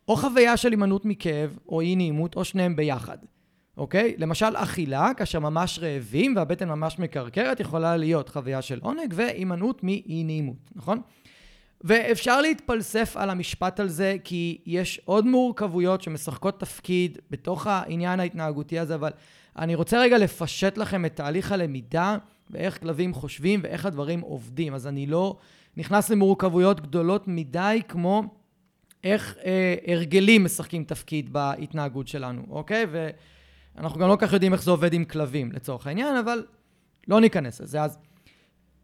או 0.07 0.15
חוויה 0.15 0.57
של 0.57 0.71
הימנעות 0.71 1.05
מכאב, 1.05 1.57
או 1.69 1.81
אי 1.81 1.95
נעימות, 1.95 2.35
או 2.35 2.45
שניהם 2.45 2.75
ביחד. 2.75 3.17
אוקיי? 3.77 4.15
למשל, 4.17 4.55
אכילה, 4.55 5.11
כאשר 5.17 5.39
ממש 5.39 5.79
רעבים 5.79 6.35
והבטן 6.35 6.69
ממש 6.69 6.99
מקרקרת, 6.99 7.59
יכולה 7.59 7.97
להיות 7.97 8.29
חוויה 8.29 8.61
של 8.61 8.79
עונג 8.81 9.13
והימנעות 9.15 9.83
מאי 9.83 10.23
נעימות, 10.25 10.71
נכון? 10.75 11.01
ואפשר 11.81 12.41
להתפלסף 12.41 13.17
על 13.17 13.29
המשפט 13.29 13.79
על 13.79 13.87
זה, 13.87 14.15
כי 14.23 14.57
יש 14.65 15.01
עוד 15.05 15.25
מורכבויות 15.25 16.01
שמשחקות 16.01 16.59
תפקיד 16.59 17.17
בתוך 17.31 17.67
העניין 17.67 18.19
ההתנהגותי 18.19 18.79
הזה, 18.79 18.95
אבל 18.95 19.11
אני 19.57 19.75
רוצה 19.75 19.99
רגע 19.99 20.17
לפשט 20.17 20.77
לכם 20.77 21.05
את 21.05 21.15
תהליך 21.15 21.51
הלמידה 21.51 22.17
ואיך 22.49 22.79
כלבים 22.81 23.13
חושבים 23.13 23.59
ואיך 23.63 23.85
הדברים 23.85 24.21
עובדים. 24.21 24.73
אז 24.73 24.87
אני 24.87 25.05
לא 25.05 25.37
נכנס 25.77 26.09
למורכבויות 26.09 26.81
גדולות 26.81 27.27
מדי, 27.27 27.81
כמו 27.87 28.23
איך 29.03 29.37
אה, 29.45 29.75
הרגלים 29.87 30.43
משחקים 30.43 30.83
תפקיד 30.83 31.33
בהתנהגות 31.33 32.07
שלנו, 32.07 32.45
אוקיי? 32.49 32.85
ואנחנו 33.75 33.99
גם 33.99 34.09
לא 34.09 34.15
כך 34.19 34.33
יודעים 34.33 34.53
איך 34.53 34.63
זה 34.63 34.71
עובד 34.71 34.93
עם 34.93 35.05
כלבים, 35.05 35.51
לצורך 35.51 35.87
העניין, 35.87 36.15
אבל 36.15 36.45
לא 37.07 37.21
ניכנס 37.21 37.61
לזה. 37.61 37.81
אז 37.81 37.97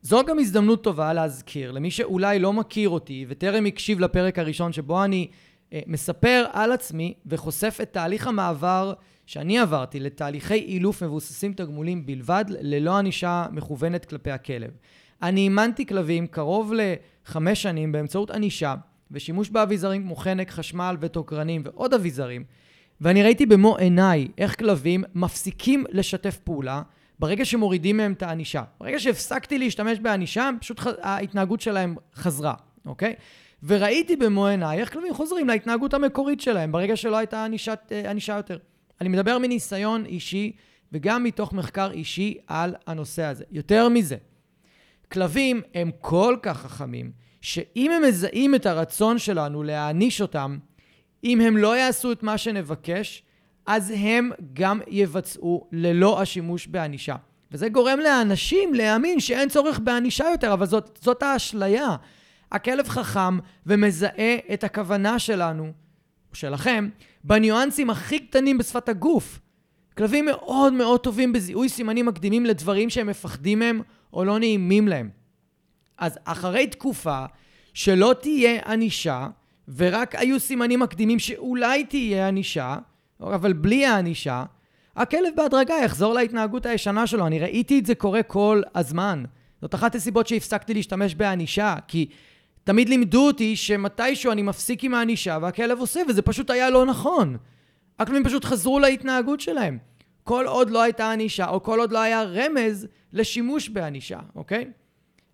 זו 0.01 0.23
גם 0.27 0.39
הזדמנות 0.39 0.83
טובה 0.83 1.13
להזכיר 1.13 1.71
למי 1.71 1.91
שאולי 1.91 2.39
לא 2.39 2.53
מכיר 2.53 2.89
אותי 2.89 3.25
וטרם 3.29 3.65
הקשיב 3.65 3.99
לפרק 3.99 4.39
הראשון 4.39 4.73
שבו 4.73 5.03
אני 5.03 5.27
אה, 5.73 5.79
מספר 5.87 6.45
על 6.51 6.71
עצמי 6.71 7.13
וחושף 7.25 7.77
את 7.81 7.93
תהליך 7.93 8.27
המעבר 8.27 8.93
שאני 9.25 9.59
עברתי 9.59 9.99
לתהליכי 9.99 10.53
אילוף 10.53 11.03
מבוססים 11.03 11.53
תגמולים 11.53 12.05
בלבד, 12.05 12.45
ללא 12.49 12.97
ענישה 12.97 13.45
מכוונת 13.51 14.05
כלפי 14.05 14.31
הכלב. 14.31 14.71
אני 15.21 15.41
אימנתי 15.41 15.85
כלבים 15.85 16.27
קרוב 16.27 16.73
לחמש 16.75 17.61
שנים 17.61 17.91
באמצעות 17.91 18.31
ענישה 18.31 18.75
ושימוש 19.11 19.49
באביזרים 19.49 20.03
כמו 20.03 20.15
חנק, 20.15 20.51
חשמל 20.51 20.95
ותוקרנים 20.99 21.61
ועוד 21.65 21.93
אביזרים, 21.93 22.43
ואני 23.01 23.23
ראיתי 23.23 23.45
במו 23.45 23.77
עיניי 23.77 24.27
איך 24.37 24.59
כלבים 24.59 25.03
מפסיקים 25.15 25.85
לשתף 25.89 26.37
פעולה 26.37 26.81
ברגע 27.19 27.45
שמורידים 27.45 27.97
מהם 27.97 28.13
את 28.13 28.23
הענישה. 28.23 28.63
ברגע 28.79 28.99
שהפסקתי 28.99 29.57
להשתמש 29.57 29.99
בענישה, 29.99 30.49
פשוט 30.59 30.79
ההתנהגות 31.01 31.61
שלהם 31.61 31.95
חזרה, 32.15 32.53
אוקיי? 32.85 33.13
וראיתי 33.63 34.15
במו 34.15 34.47
עיניי 34.47 34.79
איך 34.79 34.93
כלבים 34.93 35.13
חוזרים 35.13 35.47
להתנהגות 35.47 35.93
המקורית 35.93 36.41
שלהם 36.41 36.71
ברגע 36.71 36.95
שלא 36.95 37.17
הייתה 37.17 37.45
ענישת, 37.45 37.79
אה, 37.91 38.11
ענישה 38.11 38.35
יותר. 38.35 38.57
אני 39.01 39.09
מדבר 39.09 39.37
מניסיון 39.37 40.05
אישי 40.05 40.51
וגם 40.91 41.23
מתוך 41.23 41.53
מחקר 41.53 41.91
אישי 41.91 42.37
על 42.47 42.75
הנושא 42.87 43.23
הזה. 43.23 43.43
יותר 43.51 43.89
מזה, 43.89 44.17
כלבים 45.11 45.61
הם 45.73 45.91
כל 46.01 46.35
כך 46.41 46.57
חכמים, 46.61 47.11
שאם 47.41 47.91
הם 47.91 48.03
מזהים 48.03 48.55
את 48.55 48.65
הרצון 48.65 49.17
שלנו 49.17 49.63
להעניש 49.63 50.21
אותם, 50.21 50.57
אם 51.23 51.41
הם 51.41 51.57
לא 51.57 51.77
יעשו 51.77 52.11
את 52.11 52.23
מה 52.23 52.37
שנבקש, 52.37 53.23
אז 53.65 53.93
הם 53.97 54.31
גם 54.53 54.79
יבצעו 54.87 55.67
ללא 55.71 56.21
השימוש 56.21 56.67
בענישה. 56.67 57.15
וזה 57.51 57.69
גורם 57.69 57.99
לאנשים 57.99 58.73
להאמין 58.73 59.19
שאין 59.19 59.49
צורך 59.49 59.79
בענישה 59.79 60.25
יותר, 60.31 60.53
אבל 60.53 60.65
זאת, 60.65 60.99
זאת 61.01 61.23
האשליה. 61.23 61.95
הכלב 62.51 62.87
חכם 62.87 63.37
ומזהה 63.65 64.35
את 64.53 64.63
הכוונה 64.63 65.19
שלנו, 65.19 65.63
או 66.31 66.35
שלכם, 66.35 66.89
בניואנסים 67.23 67.89
הכי 67.89 68.19
קטנים 68.19 68.57
בשפת 68.57 68.89
הגוף. 68.89 69.39
כלבים 69.97 70.25
מאוד 70.25 70.73
מאוד 70.73 70.99
טובים 70.99 71.33
בזיהוי 71.33 71.69
סימנים 71.69 72.05
מקדימים 72.05 72.45
לדברים 72.45 72.89
שהם 72.89 73.07
מפחדים 73.07 73.59
מהם 73.59 73.81
או 74.13 74.23
לא 74.23 74.39
נעימים 74.39 74.87
להם. 74.87 75.09
אז 75.97 76.17
אחרי 76.23 76.67
תקופה 76.67 77.25
שלא 77.73 78.15
תהיה 78.21 78.61
ענישה, 78.65 79.27
ורק 79.75 80.15
היו 80.15 80.39
סימנים 80.39 80.79
מקדימים 80.79 81.19
שאולי 81.19 81.83
תהיה 81.83 82.27
ענישה, 82.27 82.75
אבל 83.19 83.53
בלי 83.53 83.85
הענישה, 83.85 84.43
הכלב 84.95 85.33
בהדרגה 85.35 85.73
יחזור 85.83 86.13
להתנהגות 86.13 86.65
הישנה 86.65 87.07
שלו. 87.07 87.27
אני 87.27 87.39
ראיתי 87.39 87.79
את 87.79 87.85
זה 87.85 87.95
קורה 87.95 88.23
כל 88.23 88.61
הזמן. 88.75 89.23
זאת 89.61 89.75
אחת 89.75 89.95
הסיבות 89.95 90.27
שהפסקתי 90.27 90.73
להשתמש 90.73 91.15
בענישה, 91.15 91.75
כי 91.87 92.09
תמיד 92.63 92.89
לימדו 92.89 93.27
אותי 93.27 93.55
שמתישהו 93.55 94.31
אני 94.31 94.41
מפסיק 94.41 94.83
עם 94.83 94.93
הענישה 94.93 95.37
והכלב 95.41 95.79
עושה, 95.79 96.01
וזה 96.09 96.21
פשוט 96.21 96.49
היה 96.49 96.69
לא 96.69 96.85
נכון. 96.85 97.37
הכלבים 97.99 98.23
פשוט 98.23 98.45
חזרו 98.45 98.79
להתנהגות 98.79 99.39
שלהם. 99.39 99.77
כל 100.23 100.45
עוד 100.47 100.69
לא 100.69 100.81
הייתה 100.81 101.11
ענישה, 101.11 101.49
או 101.49 101.63
כל 101.63 101.79
עוד 101.79 101.91
לא 101.91 101.99
היה 101.99 102.23
רמז 102.23 102.87
לשימוש 103.13 103.69
בענישה, 103.69 104.19
אוקיי? 104.35 104.65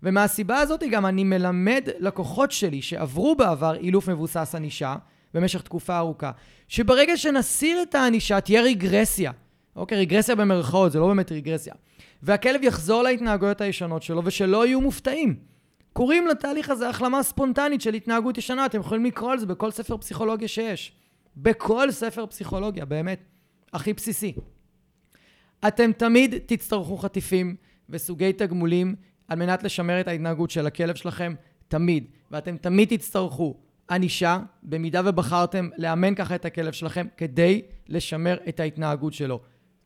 ומהסיבה 0.03 0.57
הזאת 0.59 0.83
גם 0.91 1.05
אני 1.05 1.23
מלמד 1.23 1.87
לקוחות 1.99 2.51
שלי 2.51 2.81
שעברו 2.81 3.35
בעבר 3.35 3.75
אילוף 3.75 4.09
מבוסס 4.09 4.55
ענישה 4.55 4.95
במשך 5.33 5.61
תקופה 5.61 5.97
ארוכה, 5.97 6.31
שברגע 6.67 7.17
שנסיר 7.17 7.81
את 7.81 7.95
הענישה 7.95 8.41
תהיה 8.41 8.61
רגרסיה. 8.61 9.31
אוקיי, 9.75 9.97
רגרסיה 9.97 10.35
במרכאות, 10.35 10.91
זה 10.91 10.99
לא 10.99 11.07
באמת 11.07 11.31
רגרסיה. 11.31 11.73
והכלב 12.23 12.63
יחזור 12.63 13.03
להתנהגויות 13.03 13.61
הישנות 13.61 14.03
שלו 14.03 14.21
ושלא 14.25 14.65
יהיו 14.65 14.81
מופתעים. 14.81 15.35
קוראים 15.93 16.27
לתהליך 16.27 16.69
הזה 16.69 16.89
החלמה 16.89 17.23
ספונטנית 17.23 17.81
של 17.81 17.93
התנהגות 17.93 18.37
ישנה, 18.37 18.65
אתם 18.65 18.79
יכולים 18.79 19.05
לקרוא 19.05 19.31
על 19.31 19.39
זה 19.39 19.45
בכל 19.45 19.71
ספר 19.71 19.97
פסיכולוגיה 19.97 20.47
שיש. 20.47 20.91
בכל 21.37 21.91
ספר 21.91 22.25
פסיכולוגיה, 22.25 22.85
באמת. 22.85 23.19
הכי 23.73 23.93
בסיסי. 23.93 24.33
אתם 25.67 25.91
תמיד 25.91 26.35
תצטרכו 26.45 26.97
חטיפים 26.97 27.55
וסוגי 27.89 28.33
תגמולים 28.33 28.95
על 29.27 29.39
מנת 29.39 29.63
לשמר 29.63 29.99
את 29.99 30.07
ההתנהגות 30.07 30.49
של 30.49 30.67
הכלב 30.67 30.95
שלכם, 30.95 31.33
תמיד. 31.67 32.07
ואתם 32.31 32.57
תמיד 32.57 32.97
תצטרכו 32.97 33.55
ענישה, 33.89 34.39
במידה 34.63 35.01
ובחרתם 35.05 35.69
לאמן 35.77 36.15
ככה 36.15 36.35
את 36.35 36.45
הכלב 36.45 36.71
שלכם, 36.71 37.07
כדי 37.17 37.61
לשמר 37.87 38.37
את 38.49 38.59
ההתנהגות 38.59 39.13
שלו. 39.13 39.39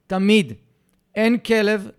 תמיד. 0.07 0.53
אין 1.15 1.37
כלב, 1.37 1.89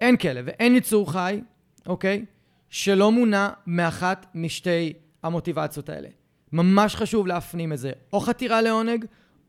אין 0.00 0.16
כלב 0.16 0.44
ואין 0.48 0.76
יצור 0.76 1.12
חי, 1.12 1.40
אוקיי? 1.86 2.24
שלא 2.68 3.12
מונע 3.12 3.48
מאחת 3.66 4.26
משתי 4.34 4.92
המוטיבציות 5.22 5.88
האלה. 5.88 6.08
ממש 6.52 6.96
חשוב 6.96 7.26
להפנים 7.26 7.72
את 7.72 7.78
זה. 7.78 7.92
או 8.12 8.20
חתירה 8.20 8.62
לעונג, 8.62 9.04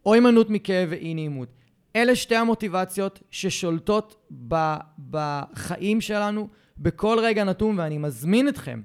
או 0.06 0.14
הימנעות 0.14 0.50
מכאב 0.50 0.88
ואי 0.92 1.14
נעימות. 1.14 1.50
אלה 1.96 2.16
שתי 2.16 2.36
המוטיבציות 2.36 3.20
ששולטות 3.32 4.28
בחיים 5.10 6.02
שלנו 6.02 6.48
בכל 6.82 7.18
רגע 7.22 7.44
נתון, 7.44 7.80
ואני 7.80 7.98
מזמין 7.98 8.48
אתכם 8.48 8.82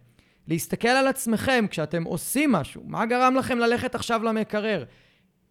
להסתכל 0.48 0.88
על 0.88 1.06
עצמכם 1.06 1.64
כשאתם 1.70 2.04
עושים 2.04 2.52
משהו. 2.52 2.82
מה 2.87 3.06
גרם 3.06 3.35
לכם 3.35 3.59
ללכת 3.59 3.94
עכשיו 3.94 4.22
למקרר 4.22 4.85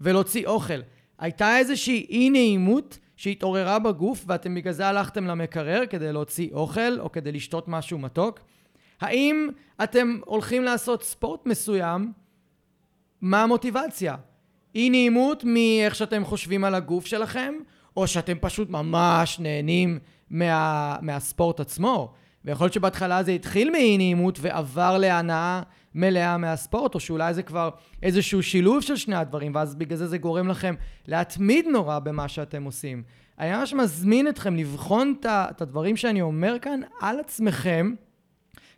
ולהוציא 0.02 0.48
אוכל? 0.48 0.80
הייתה 1.20 1.58
איזושהי 1.58 2.06
אי 2.10 2.30
נעימות 2.30 3.00
שהתעוררה 3.16 3.80
בגוף 3.80 4.24
ואתם 4.28 4.56
בגלל 4.56 4.74
זה 4.74 4.88
הלכתם 4.88 5.26
למקרר 5.26 5.84
כדי 5.90 6.14
להוציא 6.14 6.50
אוכל 6.52 7.00
או 7.00 7.12
כדי 7.12 7.32
לשתות 7.32 7.68
משהו 7.68 7.98
מתוק? 8.00 8.40
האם 9.02 9.50
אתם 9.84 10.20
הולכים 10.26 10.64
לעשות 10.64 11.04
ספורט 11.04 11.46
מסוים? 11.46 12.14
מה 13.22 13.44
המוטיבציה? 13.44 14.16
אי 14.76 14.90
נעימות 14.90 15.44
מאיך 15.44 15.96
שאתם 15.96 16.26
חושבים 16.26 16.64
על 16.64 16.76
הגוף 16.76 17.06
שלכם, 17.06 17.54
או 17.98 18.08
שאתם 18.08 18.38
פשוט 18.42 18.70
ממש 18.70 19.40
נהנים 19.40 20.00
מה, 20.30 20.98
מהספורט 21.02 21.60
עצמו. 21.60 22.14
ויכול 22.46 22.66
להיות 22.66 22.74
שבהתחלה 22.74 23.24
זה 23.24 23.32
התחיל 23.32 23.72
מאי 23.72 23.98
נעימות 23.98 24.40
ועבר 24.42 24.98
להנאה 24.98 25.62
מלאה 25.96 26.38
מהספורט, 26.38 26.96
או 26.96 27.00
שאולי 27.00 27.34
זה 27.34 27.44
כבר 27.44 27.70
איזשהו 28.04 28.44
שילוב 28.44 28.82
של 28.82 28.96
שני 28.96 29.16
הדברים, 29.16 29.56
ואז 29.56 29.76
בגלל 29.76 29.98
זה 29.98 30.08
זה 30.08 30.18
גורם 30.18 30.48
לכם 30.48 30.76
להתמיד 31.08 31.66
נורא 31.68 32.00
במה 32.00 32.28
שאתם 32.28 32.64
עושים. 32.64 33.04
אני 33.40 33.52
ממש 33.52 33.74
מזמין 33.74 34.28
אתכם 34.28 34.56
לבחון 34.56 35.14
את 35.26 35.62
הדברים 35.62 35.98
שאני 35.98 36.22
אומר 36.22 36.60
כאן 36.62 36.80
על 37.02 37.20
עצמכם, 37.20 37.94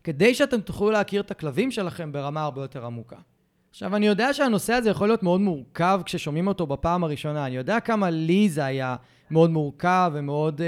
כדי 0.04 0.34
שאתם 0.34 0.62
תוכלו 0.62 0.92
להכיר 0.92 1.22
את 1.22 1.32
הכלבים 1.32 1.72
שלכם 1.72 2.12
ברמה 2.12 2.42
הרבה 2.42 2.62
יותר 2.62 2.86
עמוקה. 2.86 3.18
עכשיו, 3.70 3.96
אני 3.96 4.08
יודע 4.08 4.34
שהנושא 4.34 4.74
הזה 4.74 4.90
יכול 4.90 5.08
להיות 5.08 5.24
מאוד 5.24 5.42
מורכב 5.42 6.02
כששומעים 6.06 6.48
אותו 6.48 6.68
בפעם 6.68 7.04
הראשונה. 7.04 7.46
אני 7.46 7.56
יודע 7.56 7.80
כמה 7.80 8.10
לי 8.10 8.50
זה 8.50 8.66
היה 8.66 8.96
מאוד 9.32 9.50
מורכב 9.50 10.12
ומאוד 10.14 10.62
uh, 10.62 10.64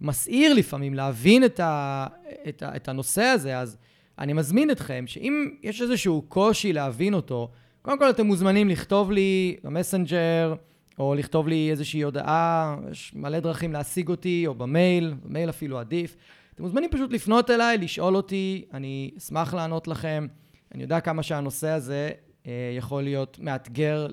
מסעיר 0.00 0.54
לפעמים 0.54 0.94
להבין 0.94 1.44
את, 1.44 1.60
ה, 1.60 2.06
את, 2.48 2.62
ה, 2.62 2.76
את 2.76 2.88
הנושא 2.88 3.22
הזה, 3.22 3.58
אז 3.58 3.76
אני 4.18 4.32
מזמין 4.32 4.70
אתכם 4.70 5.04
שאם 5.06 5.50
יש 5.62 5.82
איזשהו 5.82 6.22
קושי 6.28 6.72
להבין 6.72 7.14
אותו, 7.14 7.48
קודם 7.82 7.98
כל 7.98 8.10
אתם 8.10 8.26
מוזמנים 8.26 8.68
לכתוב 8.68 9.12
לי 9.12 9.56
במסנג'ר, 9.64 10.54
או 10.98 11.14
לכתוב 11.14 11.48
לי 11.48 11.70
איזושהי 11.70 12.02
הודעה, 12.02 12.76
יש 12.90 13.12
מלא 13.14 13.40
דרכים 13.40 13.72
להשיג 13.72 14.08
אותי, 14.08 14.44
או 14.46 14.54
במייל, 14.54 15.14
במייל 15.24 15.50
אפילו 15.50 15.78
עדיף. 15.78 16.16
אתם 16.54 16.62
מוזמנים 16.62 16.90
פשוט 16.90 17.12
לפנות 17.12 17.50
אליי, 17.50 17.78
לשאול 17.78 18.16
אותי, 18.16 18.64
אני 18.74 19.10
אשמח 19.18 19.54
לענות 19.54 19.88
לכם. 19.88 20.26
אני 20.74 20.82
יודע 20.82 21.00
כמה 21.00 21.22
שהנושא 21.22 21.68
הזה 21.68 22.10
אה, 22.46 22.52
יכול 22.76 23.02
להיות 23.02 23.38
מאתגר 23.42 24.06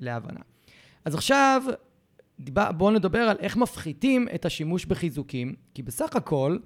להבנה. 0.00 0.40
אז 1.04 1.14
עכשיו, 1.14 1.62
בואו 2.38 2.90
נדבר 2.90 3.18
על 3.18 3.36
איך 3.40 3.56
מפחיתים 3.56 4.28
את 4.34 4.44
השימוש 4.44 4.84
בחיזוקים, 4.84 5.54
כי 5.74 5.82
בסך 5.82 6.16
הכל, 6.16 6.58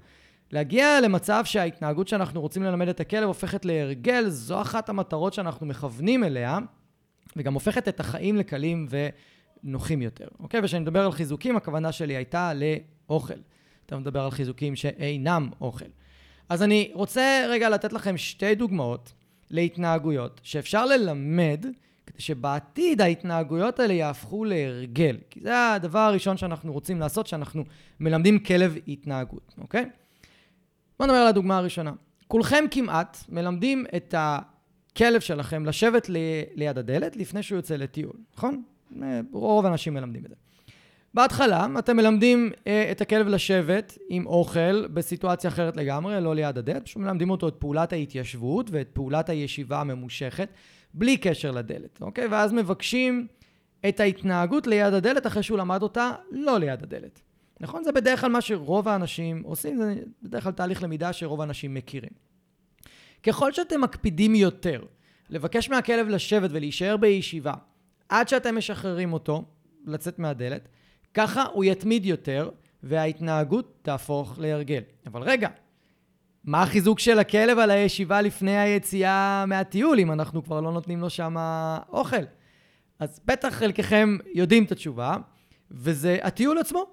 להגיע 0.51 1.01
למצב 1.01 1.45
שההתנהגות 1.45 2.07
שאנחנו 2.07 2.41
רוצים 2.41 2.63
ללמד 2.63 2.87
את 2.87 2.99
הכלב 2.99 3.27
הופכת 3.27 3.65
להרגל, 3.65 4.29
זו 4.29 4.61
אחת 4.61 4.89
המטרות 4.89 5.33
שאנחנו 5.33 5.65
מכוונים 5.65 6.23
אליה, 6.23 6.59
וגם 7.35 7.53
הופכת 7.53 7.87
את 7.87 7.99
החיים 7.99 8.35
לקלים 8.35 8.87
ונוחים 9.63 10.01
יותר. 10.01 10.27
אוקיי? 10.39 10.59
וכשאני 10.59 10.81
מדבר 10.81 11.05
על 11.05 11.11
חיזוקים, 11.11 11.57
הכוונה 11.57 11.91
שלי 11.91 12.15
הייתה 12.15 12.51
לאוכל. 12.53 13.33
אתה 13.85 13.97
מדבר 13.97 14.21
על 14.21 14.31
חיזוקים 14.31 14.75
שאינם 14.75 15.49
אוכל. 15.61 15.85
אז 16.49 16.63
אני 16.63 16.91
רוצה 16.93 17.45
רגע 17.49 17.69
לתת 17.69 17.93
לכם 17.93 18.17
שתי 18.17 18.55
דוגמאות 18.55 19.13
להתנהגויות 19.49 20.41
שאפשר 20.43 20.85
ללמד 20.85 21.65
כדי 22.09 22.21
שבעתיד 22.21 23.01
ההתנהגויות 23.01 23.79
האלה 23.79 23.93
יהפכו 23.93 24.45
להרגל. 24.45 25.17
כי 25.29 25.39
זה 25.43 25.73
הדבר 25.73 25.99
הראשון 25.99 26.37
שאנחנו 26.37 26.73
רוצים 26.73 26.99
לעשות, 26.99 27.27
שאנחנו 27.27 27.63
מלמדים 27.99 28.39
כלב 28.39 28.77
התנהגות, 28.87 29.55
אוקיי? 29.57 29.85
בואו 30.99 31.09
נדבר 31.09 31.21
על 31.21 31.27
הדוגמה 31.27 31.57
הראשונה. 31.57 31.91
כולכם 32.27 32.65
כמעט 32.71 33.17
מלמדים 33.29 33.85
את 33.95 34.15
הכלב 34.17 35.21
שלכם 35.21 35.65
לשבת 35.65 36.09
לי, 36.09 36.43
ליד 36.55 36.77
הדלת 36.77 37.15
לפני 37.15 37.43
שהוא 37.43 37.55
יוצא 37.55 37.75
לטיול, 37.75 38.13
נכון? 38.35 38.63
רוב 39.31 39.65
האנשים 39.65 39.93
מלמדים 39.93 40.25
את 40.25 40.29
זה. 40.29 40.35
בהתחלה 41.13 41.67
אתם 41.79 41.97
מלמדים 41.97 42.51
אה, 42.67 42.91
את 42.91 43.01
הכלב 43.01 43.27
לשבת 43.27 43.97
עם 44.09 44.25
אוכל 44.25 44.87
בסיטואציה 44.87 45.47
אחרת 45.49 45.77
לגמרי, 45.77 46.21
לא 46.21 46.35
ליד 46.35 46.57
הדלת, 46.57 46.85
פשוט 46.85 46.97
מלמדים 46.97 47.29
אותו 47.29 47.47
את 47.47 47.55
פעולת 47.59 47.93
ההתיישבות 47.93 48.69
ואת 48.71 48.89
פעולת 48.93 49.29
הישיבה 49.29 49.81
הממושכת, 49.81 50.49
בלי 50.93 51.17
קשר 51.17 51.51
לדלת, 51.51 52.01
אוקיי? 52.01 52.27
ואז 52.27 52.53
מבקשים 52.53 53.27
את 53.89 53.99
ההתנהגות 53.99 54.67
ליד 54.67 54.93
הדלת 54.93 55.27
אחרי 55.27 55.43
שהוא 55.43 55.57
למד 55.57 55.81
אותה 55.81 56.11
לא 56.31 56.57
ליד 56.57 56.83
הדלת. 56.83 57.21
נכון? 57.59 57.83
זה 57.83 57.91
בדרך 57.91 58.21
כלל 58.21 58.31
מה 58.31 58.41
שרוב 58.41 58.87
האנשים 58.87 59.43
עושים, 59.43 59.77
זה 59.77 59.95
בדרך 60.23 60.43
כלל 60.43 60.51
תהליך 60.51 60.83
למידה 60.83 61.13
שרוב 61.13 61.41
האנשים 61.41 61.73
מכירים. 61.73 62.11
ככל 63.23 63.51
שאתם 63.51 63.81
מקפידים 63.81 64.35
יותר 64.35 64.83
לבקש 65.29 65.69
מהכלב 65.69 66.07
לשבת 66.07 66.49
ולהישאר 66.53 66.97
בישיבה 66.97 67.53
עד 68.09 68.27
שאתם 68.27 68.57
משחררים 68.57 69.13
אותו 69.13 69.45
לצאת 69.85 70.19
מהדלת, 70.19 70.69
ככה 71.13 71.43
הוא 71.43 71.63
יתמיד 71.63 72.05
יותר 72.05 72.49
וההתנהגות 72.83 73.79
תהפוך 73.81 74.39
להרגל. 74.39 74.81
אבל 75.07 75.21
רגע, 75.21 75.49
מה 76.49 76.63
החיזוק 76.63 76.99
של 76.99 77.19
הכלב 77.19 77.59
על 77.59 77.71
הישיבה 77.71 78.21
לפני 78.21 78.57
היציאה 78.57 79.45
מהטיול, 79.47 79.99
אם 79.99 80.11
אנחנו 80.11 80.43
כבר 80.43 80.61
לא 80.61 80.71
נותנים 80.71 80.99
לו 80.99 81.09
שם 81.09 81.35
אוכל? 81.89 82.23
אז 82.99 83.21
בטח 83.25 83.53
חלקכם 83.53 84.17
יודעים 84.33 84.63
את 84.63 84.71
התשובה, 84.71 85.15
וזה 85.71 86.17
הטיול 86.23 86.57
עצמו. 86.57 86.85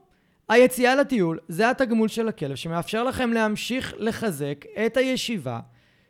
היציאה 0.48 0.94
לטיול 0.94 1.38
זה 1.48 1.70
התגמול 1.70 2.08
של 2.08 2.28
הכלב 2.28 2.54
שמאפשר 2.54 3.04
לכם 3.04 3.32
להמשיך 3.32 3.94
לחזק 3.98 4.64
את 4.86 4.96
הישיבה 4.96 5.60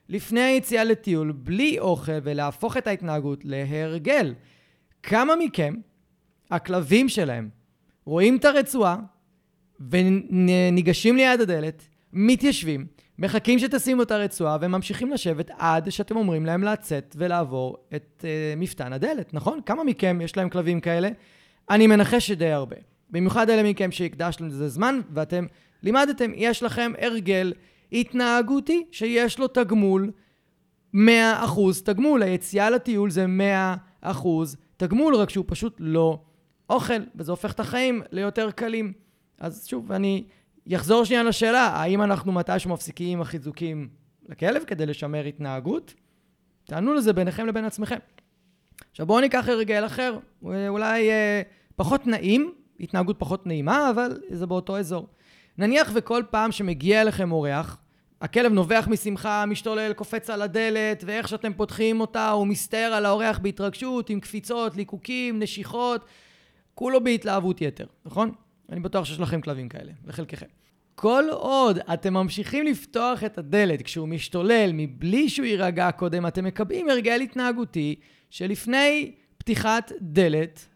לפני 0.09 0.40
היציאה 0.40 0.85
לטיול 0.85 1.32
בלי 1.32 1.78
אוכל 1.78 2.18
ולהפוך 2.22 2.76
את 2.76 2.87
ההתנהגות 2.87 3.44
להרגל. 3.44 4.35
כמה 5.02 5.37
מכם, 5.37 5.74
הכלבים 6.50 7.09
שלהם, 7.09 7.48
רואים 8.04 8.37
את 8.37 8.44
הרצועה 8.44 8.96
וניגשים 9.90 11.16
ליד 11.16 11.40
הדלת, 11.40 11.82
מתיישבים, 12.12 12.96
מחכים 13.18 13.59
שתשימו 13.59 14.02
את 14.02 14.11
הרצועה 14.11 14.59
וממשיכים 14.61 15.12
לשבת 15.12 15.50
עד 15.59 15.90
שאתם 15.90 16.16
אומרים 16.16 16.46
להם 16.46 16.64
לצאת 16.64 17.16
ולעבור 17.18 17.76
את 17.96 18.24
uh, 18.24 18.24
מפתן 18.57 18.92
הדלת, 18.92 19.35
נכון? 19.35 19.61
כמה 19.66 19.85
מכם 19.85 20.20
יש 20.20 20.37
להם 20.37 20.48
כלבים 20.48 20.81
כאלה? 20.81 21.09
אני 21.70 21.87
מנחש 21.87 22.26
שדי 22.26 22.50
הרבה. 22.50 22.76
במיוחד 23.11 23.50
אלה 23.50 23.70
מכם 23.70 23.90
שהקדשתם 23.90 24.46
לזה 24.46 24.68
זמן 24.68 25.00
ואתם 25.12 25.46
לימדתם, 25.83 26.31
יש 26.35 26.62
לכם 26.62 26.92
הרגל 26.98 27.52
התנהגותי 27.92 28.87
שיש 28.90 29.38
לו 29.38 29.48
תגמול 29.48 30.11
100% 30.94 30.98
תגמול. 31.85 32.22
היציאה 32.22 32.70
לטיול 32.70 33.11
זה 33.11 33.26
100% 34.05 34.07
תגמול, 34.76 35.14
רק 35.14 35.31
שהוא 35.31 35.44
פשוט 35.48 35.76
לא 35.79 36.20
אוכל, 36.70 37.02
וזה 37.14 37.33
הופך 37.33 37.52
את 37.52 37.61
החיים 37.61 38.02
ליותר 38.12 38.50
קלים. 38.50 38.92
אז 39.38 39.66
שוב, 39.66 39.92
אני 39.92 40.24
אחזור 40.74 41.05
שנייה 41.05 41.22
לשאלה, 41.22 41.66
האם 41.66 42.02
אנחנו 42.02 42.33
מתישהו 42.33 42.70
מפסיקים 42.70 43.20
החיזוקים 43.20 43.88
לכלב 44.29 44.64
כדי 44.64 44.87
לשמר 44.87 45.24
התנהגות? 45.24 45.94
תענו 46.64 46.94
לזה 46.94 47.12
ביניכם 47.12 47.46
לבין 47.46 47.64
עצמכם. 47.64 47.98
עכשיו 48.90 49.07
בואו 49.07 49.20
ניקח 49.20 49.48
הרגל 49.48 49.87
אחר, 49.87 50.18
אולי 50.42 51.11
אה, 51.11 51.42
פחות 51.76 52.07
נעים, 52.07 52.52
התנהגות 52.81 53.16
פחות 53.18 53.46
נעימה, 53.46 53.90
אבל 53.90 54.20
זה 54.31 54.46
באותו 54.46 54.79
אזור. 54.79 55.09
נניח 55.59 55.90
וכל 55.94 56.22
פעם 56.31 56.52
שמגיע 56.52 57.00
אליכם 57.00 57.33
אורח, 57.33 57.79
הכלב 58.20 58.52
נובח 58.52 58.88
משמחה, 58.90 59.46
משתולל, 59.46 59.92
קופץ 59.92 60.31
על 60.31 60.42
הדלת, 60.42 61.05
ואיך 61.07 61.29
שאתם 61.29 61.52
פותחים 61.52 62.00
אותה, 62.00 62.31
הוא 62.31 62.46
מסתער 62.46 62.92
על 62.92 63.07
האורח 63.07 63.38
בהתרגשות, 63.38 64.11
עם 64.11 64.20
קפיצות, 64.20 64.76
ליקוקים, 64.76 65.42
נשיכות, 65.42 66.05
כולו 66.74 67.05
בהתלהבות 67.05 67.61
יתר, 67.61 67.87
נכון? 68.05 68.33
אני 68.72 68.81
בטוח 68.81 69.05
שיש 69.05 69.20
לכם 69.20 69.40
כלבים 69.40 69.68
כאלה, 69.68 69.92
לחלקכם. 70.07 70.46
כל 70.94 71.24
עוד 71.31 71.79
אתם 71.79 72.14
ממשיכים 72.14 72.66
לפתוח 72.66 73.24
את 73.24 73.38
הדלת 73.38 73.83
כשהוא 73.83 74.09
משתולל 74.09 74.70
מבלי 74.74 75.29
שהוא 75.29 75.46
יירגע 75.46 75.90
קודם, 75.90 76.26
אתם 76.26 76.44
מקבעים 76.44 76.88
הרגל 76.88 77.20
התנהגותי 77.20 77.94
שלפני 78.31 79.14
פתיחת 79.38 79.92
דלת 80.00 80.66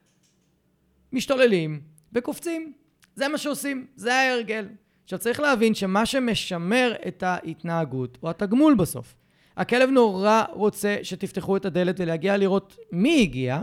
משתוללים 1.12 1.80
וקופצים. 2.12 2.72
זה 3.14 3.28
מה 3.28 3.38
שעושים, 3.38 3.86
זה 3.96 4.14
ההרגל. 4.14 4.68
עכשיו 5.04 5.18
צריך 5.18 5.40
להבין 5.40 5.74
שמה 5.74 6.06
שמשמר 6.06 6.92
את 7.08 7.22
ההתנהגות 7.22 8.18
הוא 8.20 8.30
התגמול 8.30 8.74
בסוף. 8.74 9.14
הכלב 9.56 9.90
נורא 9.90 10.42
רוצה 10.52 10.96
שתפתחו 11.02 11.56
את 11.56 11.64
הדלת 11.64 12.00
ולהגיע 12.00 12.36
לראות 12.36 12.76
מי 12.92 13.22
הגיע, 13.22 13.60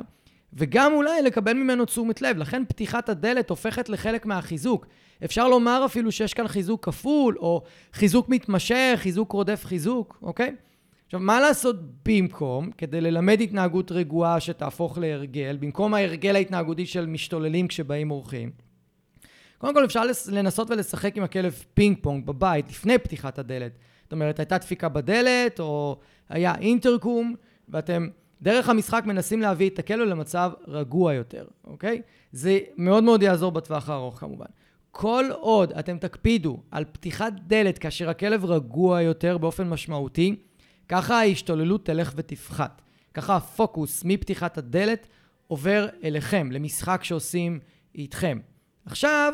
וגם 0.57 0.93
אולי 0.93 1.21
לקבל 1.21 1.53
ממנו 1.53 1.85
תשומת 1.85 2.21
לב. 2.21 2.37
לכן 2.37 2.63
פתיחת 2.67 3.09
הדלת 3.09 3.49
הופכת 3.49 3.89
לחלק 3.89 4.25
מהחיזוק. 4.25 4.87
אפשר 5.25 5.47
לומר 5.47 5.83
אפילו 5.85 6.11
שיש 6.11 6.33
כאן 6.33 6.47
חיזוק 6.47 6.85
כפול, 6.85 7.37
או 7.37 7.63
חיזוק 7.93 8.29
מתמשך, 8.29 8.93
חיזוק 8.95 9.31
רודף 9.31 9.65
חיזוק, 9.65 10.19
אוקיי? 10.21 10.55
עכשיו, 11.05 11.19
מה 11.19 11.39
לעשות 11.39 11.75
במקום, 12.05 12.71
כדי 12.77 13.01
ללמד 13.01 13.41
התנהגות 13.41 13.91
רגועה 13.91 14.39
שתהפוך 14.39 14.97
להרגל, 14.97 15.57
במקום 15.59 15.93
ההרגל 15.93 16.35
ההתנהגותי 16.35 16.85
של 16.85 17.05
משתוללים 17.05 17.67
כשבאים 17.67 18.11
אורחים? 18.11 18.51
קודם 19.57 19.73
כל, 19.73 19.85
אפשר 19.85 20.03
לנסות 20.31 20.71
ולשחק 20.71 21.17
עם 21.17 21.23
הכלב 21.23 21.63
פינג 21.73 21.97
פונג 22.01 22.25
בבית, 22.25 22.69
לפני 22.69 22.97
פתיחת 22.97 23.39
הדלת. 23.39 23.71
זאת 24.03 24.11
אומרת, 24.11 24.39
הייתה 24.39 24.57
דפיקה 24.57 24.89
בדלת, 24.89 25.59
או 25.59 25.99
היה 26.29 26.55
אינטרקום, 26.55 27.35
ואתם 27.69 28.07
דרך 28.41 28.69
המשחק 28.69 29.03
מנסים 29.05 29.41
להביא 29.41 29.69
את 29.69 29.79
הכלב 29.79 30.07
למצב 30.07 30.51
רגוע 30.67 31.13
יותר, 31.13 31.45
אוקיי? 31.63 32.01
זה 32.31 32.59
מאוד 32.77 33.03
מאוד 33.03 33.23
יעזור 33.23 33.51
בטווח 33.51 33.89
הארוך 33.89 34.19
כמובן. 34.19 34.45
כל 34.91 35.25
עוד 35.31 35.71
אתם 35.71 35.97
תקפידו 35.97 36.57
על 36.71 36.85
פתיחת 36.85 37.33
דלת 37.47 37.77
כאשר 37.77 38.09
הכלב 38.09 38.45
רגוע 38.45 39.01
יותר 39.01 39.37
באופן 39.37 39.69
משמעותי, 39.69 40.35
ככה 40.89 41.19
ההשתוללות 41.19 41.85
תלך 41.85 42.13
ותפחת. 42.15 42.81
ככה 43.13 43.35
הפוקוס 43.35 44.03
מפתיחת 44.05 44.57
הדלת 44.57 45.07
עובר 45.47 45.87
אליכם, 46.03 46.51
למשחק 46.51 47.03
שעושים 47.03 47.59
איתכם. 47.95 48.39
עכשיו, 48.85 49.33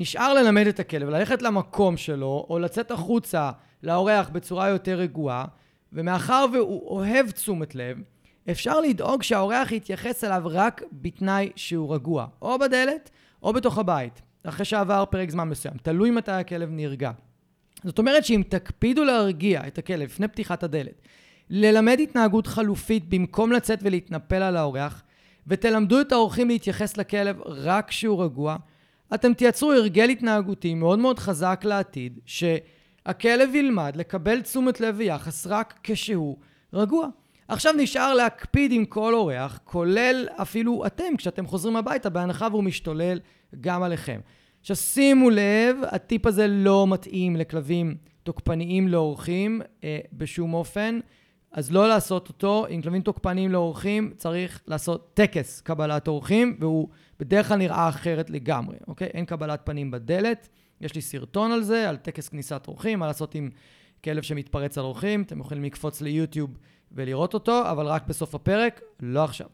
נשאר 0.00 0.34
ללמד 0.34 0.66
את 0.66 0.80
הכלב, 0.80 1.08
ללכת 1.08 1.42
למקום 1.42 1.96
שלו, 1.96 2.46
או 2.50 2.58
לצאת 2.58 2.90
החוצה 2.90 3.50
לאורח 3.82 4.28
בצורה 4.28 4.68
יותר 4.68 4.94
רגועה, 4.94 5.44
ומאחר 5.92 6.46
והוא 6.52 6.88
אוהב 6.88 7.30
תשומת 7.30 7.74
לב, 7.74 7.98
אפשר 8.50 8.80
לדאוג 8.80 9.22
שהאורח 9.22 9.72
יתייחס 9.72 10.24
אליו 10.24 10.42
רק 10.44 10.82
בתנאי 10.92 11.50
שהוא 11.56 11.94
רגוע, 11.94 12.26
או 12.42 12.58
בדלת, 12.58 13.10
או 13.42 13.52
בתוך 13.52 13.78
הבית, 13.78 14.22
אחרי 14.44 14.64
שעבר 14.64 15.04
פרק 15.10 15.30
זמן 15.30 15.48
מסוים, 15.48 15.74
תלוי 15.82 16.10
מתי 16.10 16.32
הכלב 16.32 16.68
נרגע. 16.70 17.10
זאת 17.84 17.98
אומרת 17.98 18.24
שאם 18.24 18.42
תקפידו 18.48 19.04
להרגיע 19.04 19.66
את 19.66 19.78
הכלב 19.78 20.02
לפני 20.02 20.28
פתיחת 20.28 20.62
הדלת, 20.62 21.02
ללמד 21.50 21.98
התנהגות 22.02 22.46
חלופית 22.46 23.08
במקום 23.08 23.52
לצאת 23.52 23.78
ולהתנפל 23.82 24.42
על 24.42 24.56
האורח, 24.56 25.02
ותלמדו 25.46 26.00
את 26.00 26.12
האורחים 26.12 26.48
להתייחס 26.48 26.96
לכלב 26.96 27.40
רק 27.46 27.88
כשהוא 27.88 28.24
רגוע, 28.24 28.56
אתם 29.14 29.34
תייצרו 29.34 29.72
הרגל 29.72 30.08
התנהגותי 30.08 30.74
מאוד 30.74 30.98
מאוד 30.98 31.18
חזק 31.18 31.60
לעתיד, 31.64 32.18
שהכלב 32.26 33.54
ילמד 33.54 33.96
לקבל 33.96 34.40
תשומת 34.40 34.80
לב 34.80 34.94
ויחס 34.98 35.46
רק 35.46 35.78
כשהוא 35.82 36.36
רגוע. 36.72 37.08
עכשיו 37.48 37.72
נשאר 37.76 38.14
להקפיד 38.14 38.72
עם 38.72 38.84
כל 38.84 39.14
אורח, 39.14 39.60
כולל 39.64 40.28
אפילו 40.42 40.86
אתם, 40.86 41.16
כשאתם 41.18 41.46
חוזרים 41.46 41.76
הביתה, 41.76 42.10
בהנחה 42.10 42.48
והוא 42.50 42.64
משתולל 42.64 43.20
גם 43.60 43.82
עליכם. 43.82 44.20
עכשיו 44.60 44.76
שימו 44.76 45.30
לב, 45.30 45.76
הטיפ 45.82 46.26
הזה 46.26 46.46
לא 46.48 46.86
מתאים 46.86 47.36
לכלבים 47.36 47.96
תוקפניים 48.22 48.88
לאורחים 48.88 49.60
אה, 49.84 49.98
בשום 50.12 50.54
אופן, 50.54 50.98
אז 51.52 51.72
לא 51.72 51.88
לעשות 51.88 52.28
אותו. 52.28 52.66
עם 52.68 52.82
כלבים 52.82 53.02
תוקפניים 53.02 53.52
לאורחים 53.52 54.12
צריך 54.16 54.62
לעשות 54.66 55.10
טקס 55.14 55.60
קבלת 55.60 56.08
אורחים, 56.08 56.56
והוא 56.60 56.88
בדרך 57.20 57.48
כלל 57.48 57.56
נראה 57.58 57.88
אחרת 57.88 58.30
לגמרי, 58.30 58.76
אוקיי? 58.88 59.06
אין 59.06 59.24
קבלת 59.24 59.60
פנים 59.64 59.90
בדלת. 59.90 60.48
יש 60.80 60.94
לי 60.94 61.00
סרטון 61.00 61.52
על 61.52 61.62
זה, 61.62 61.88
על 61.88 61.96
טקס 61.96 62.28
כניסת 62.28 62.64
אורחים, 62.68 62.98
מה 62.98 63.06
לעשות 63.06 63.34
עם 63.34 63.50
כלב 64.04 64.22
שמתפרץ 64.22 64.78
על 64.78 64.84
אורחים. 64.84 65.22
אתם 65.22 65.40
יכולים 65.40 65.64
לקפוץ 65.64 66.00
ליוטיוב 66.00 66.50
ולראות 66.92 67.34
אותו, 67.34 67.70
אבל 67.70 67.86
רק 67.86 68.06
בסוף 68.06 68.34
הפרק, 68.34 68.80
לא 69.00 69.24
עכשיו. 69.24 69.46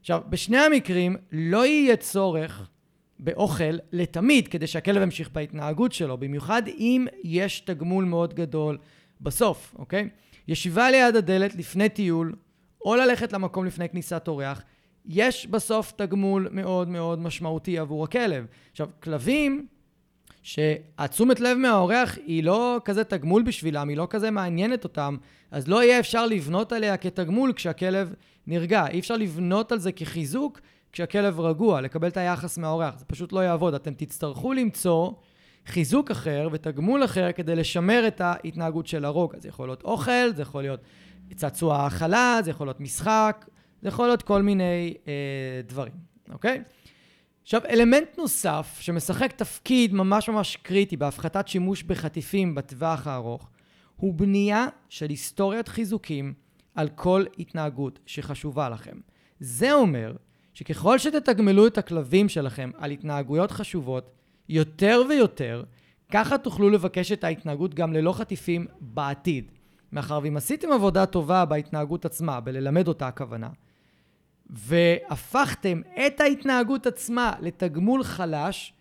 עכשיו, 0.00 0.22
בשני 0.28 0.58
המקרים 0.58 1.16
לא 1.32 1.66
יהיה 1.66 1.96
צורך 1.96 2.68
באוכל 3.18 3.76
לתמיד 3.92 4.48
כדי 4.48 4.66
שהכלב 4.66 5.02
ימשיך 5.02 5.30
בהתנהגות 5.30 5.92
שלו, 5.92 6.18
במיוחד 6.18 6.62
אם 6.68 7.06
יש 7.24 7.60
תגמול 7.60 8.04
מאוד 8.04 8.34
גדול 8.34 8.78
בסוף, 9.20 9.74
אוקיי? 9.78 10.08
ישיבה 10.48 10.90
ליד 10.90 11.16
הדלת 11.16 11.54
לפני 11.54 11.88
טיול, 11.88 12.34
או 12.84 12.96
ללכת 12.96 13.32
למקום 13.32 13.64
לפני 13.64 13.88
כניסת 13.88 14.28
אורח, 14.28 14.62
יש 15.06 15.46
בסוף 15.46 15.92
תגמול 15.92 16.48
מאוד 16.50 16.88
מאוד 16.88 17.18
משמעותי 17.18 17.78
עבור 17.78 18.04
הכלב. 18.04 18.46
עכשיו, 18.70 18.88
כלבים 19.02 19.66
שהתשומת 20.44 21.40
לב 21.40 21.58
מהאורח 21.58 22.18
היא 22.26 22.44
לא 22.44 22.80
כזה 22.84 23.04
תגמול 23.04 23.42
בשבילם, 23.42 23.88
היא 23.88 23.96
לא 23.96 24.06
כזה 24.10 24.30
מעניינת 24.30 24.84
אותם, 24.84 25.16
אז 25.50 25.68
לא 25.68 25.82
יהיה 25.82 26.00
אפשר 26.00 26.26
לבנות 26.26 26.72
עליה 26.72 26.96
כתגמול 26.96 27.52
כשהכלב 27.52 28.14
נרגע. 28.46 28.86
אי 28.86 28.98
אפשר 29.00 29.16
לבנות 29.16 29.72
על 29.72 29.78
זה 29.78 29.92
כחיזוק 29.92 30.60
כשהכלב 30.92 31.40
רגוע, 31.40 31.80
לקבל 31.80 32.08
את 32.08 32.16
היחס 32.16 32.58
מהאורח. 32.58 32.98
זה 32.98 33.04
פשוט 33.04 33.32
לא 33.32 33.40
יעבוד. 33.40 33.74
אתם 33.74 33.94
תצטרכו 33.94 34.52
למצוא 34.52 35.10
חיזוק 35.66 36.10
אחר 36.10 36.48
ותגמול 36.52 37.04
אחר 37.04 37.32
כדי 37.32 37.56
לשמר 37.56 38.04
את 38.06 38.20
ההתנהגות 38.20 38.86
של 38.86 39.04
הרוג. 39.04 39.34
זה 39.38 39.48
יכול 39.48 39.68
להיות 39.68 39.82
אוכל, 39.82 40.32
זה 40.34 40.42
יכול 40.42 40.62
להיות 40.62 40.80
צעצוע 41.34 41.76
האכלה, 41.76 42.38
זה 42.44 42.50
יכול 42.50 42.66
להיות 42.66 42.80
משחק, 42.80 43.46
זה 43.82 43.88
יכול 43.88 44.06
להיות 44.06 44.22
כל 44.22 44.42
מיני 44.42 44.94
אה, 45.08 45.12
דברים, 45.66 45.94
אוקיי? 46.32 46.62
עכשיו, 47.44 47.60
אלמנט 47.70 48.18
נוסף 48.18 48.78
שמשחק 48.80 49.32
תפקיד 49.32 49.94
ממש 49.94 50.28
ממש 50.28 50.56
קריטי 50.56 50.96
בהפחתת 50.96 51.48
שימוש 51.48 51.82
בחטיפים 51.82 52.54
בטווח 52.54 53.06
הארוך, 53.06 53.50
הוא 53.96 54.14
בנייה 54.14 54.66
של 54.88 55.10
היסטוריית 55.10 55.68
חיזוקים 55.68 56.34
על 56.74 56.88
כל 56.88 57.24
התנהגות 57.38 57.98
שחשובה 58.06 58.68
לכם. 58.68 58.96
זה 59.40 59.72
אומר 59.72 60.16
שככל 60.54 60.98
שתתגמלו 60.98 61.66
את 61.66 61.78
הכלבים 61.78 62.28
שלכם 62.28 62.70
על 62.78 62.90
התנהגויות 62.90 63.50
חשובות 63.50 64.10
יותר 64.48 65.02
ויותר, 65.08 65.64
ככה 66.12 66.38
תוכלו 66.38 66.70
לבקש 66.70 67.12
את 67.12 67.24
ההתנהגות 67.24 67.74
גם 67.74 67.92
ללא 67.92 68.12
חטיפים 68.12 68.66
בעתיד. 68.80 69.50
מאחר 69.92 70.20
ואם 70.22 70.36
עשיתם 70.36 70.72
עבודה 70.72 71.06
טובה 71.06 71.44
בהתנהגות 71.44 72.04
עצמה, 72.04 72.40
בללמד 72.40 72.88
אותה 72.88 73.08
הכוונה, 73.08 73.48
והפכתם 74.50 75.80
את 76.06 76.20
ההתנהגות 76.20 76.86
עצמה 76.86 77.32
לתגמול 77.40 78.04
חלש, 78.04 78.72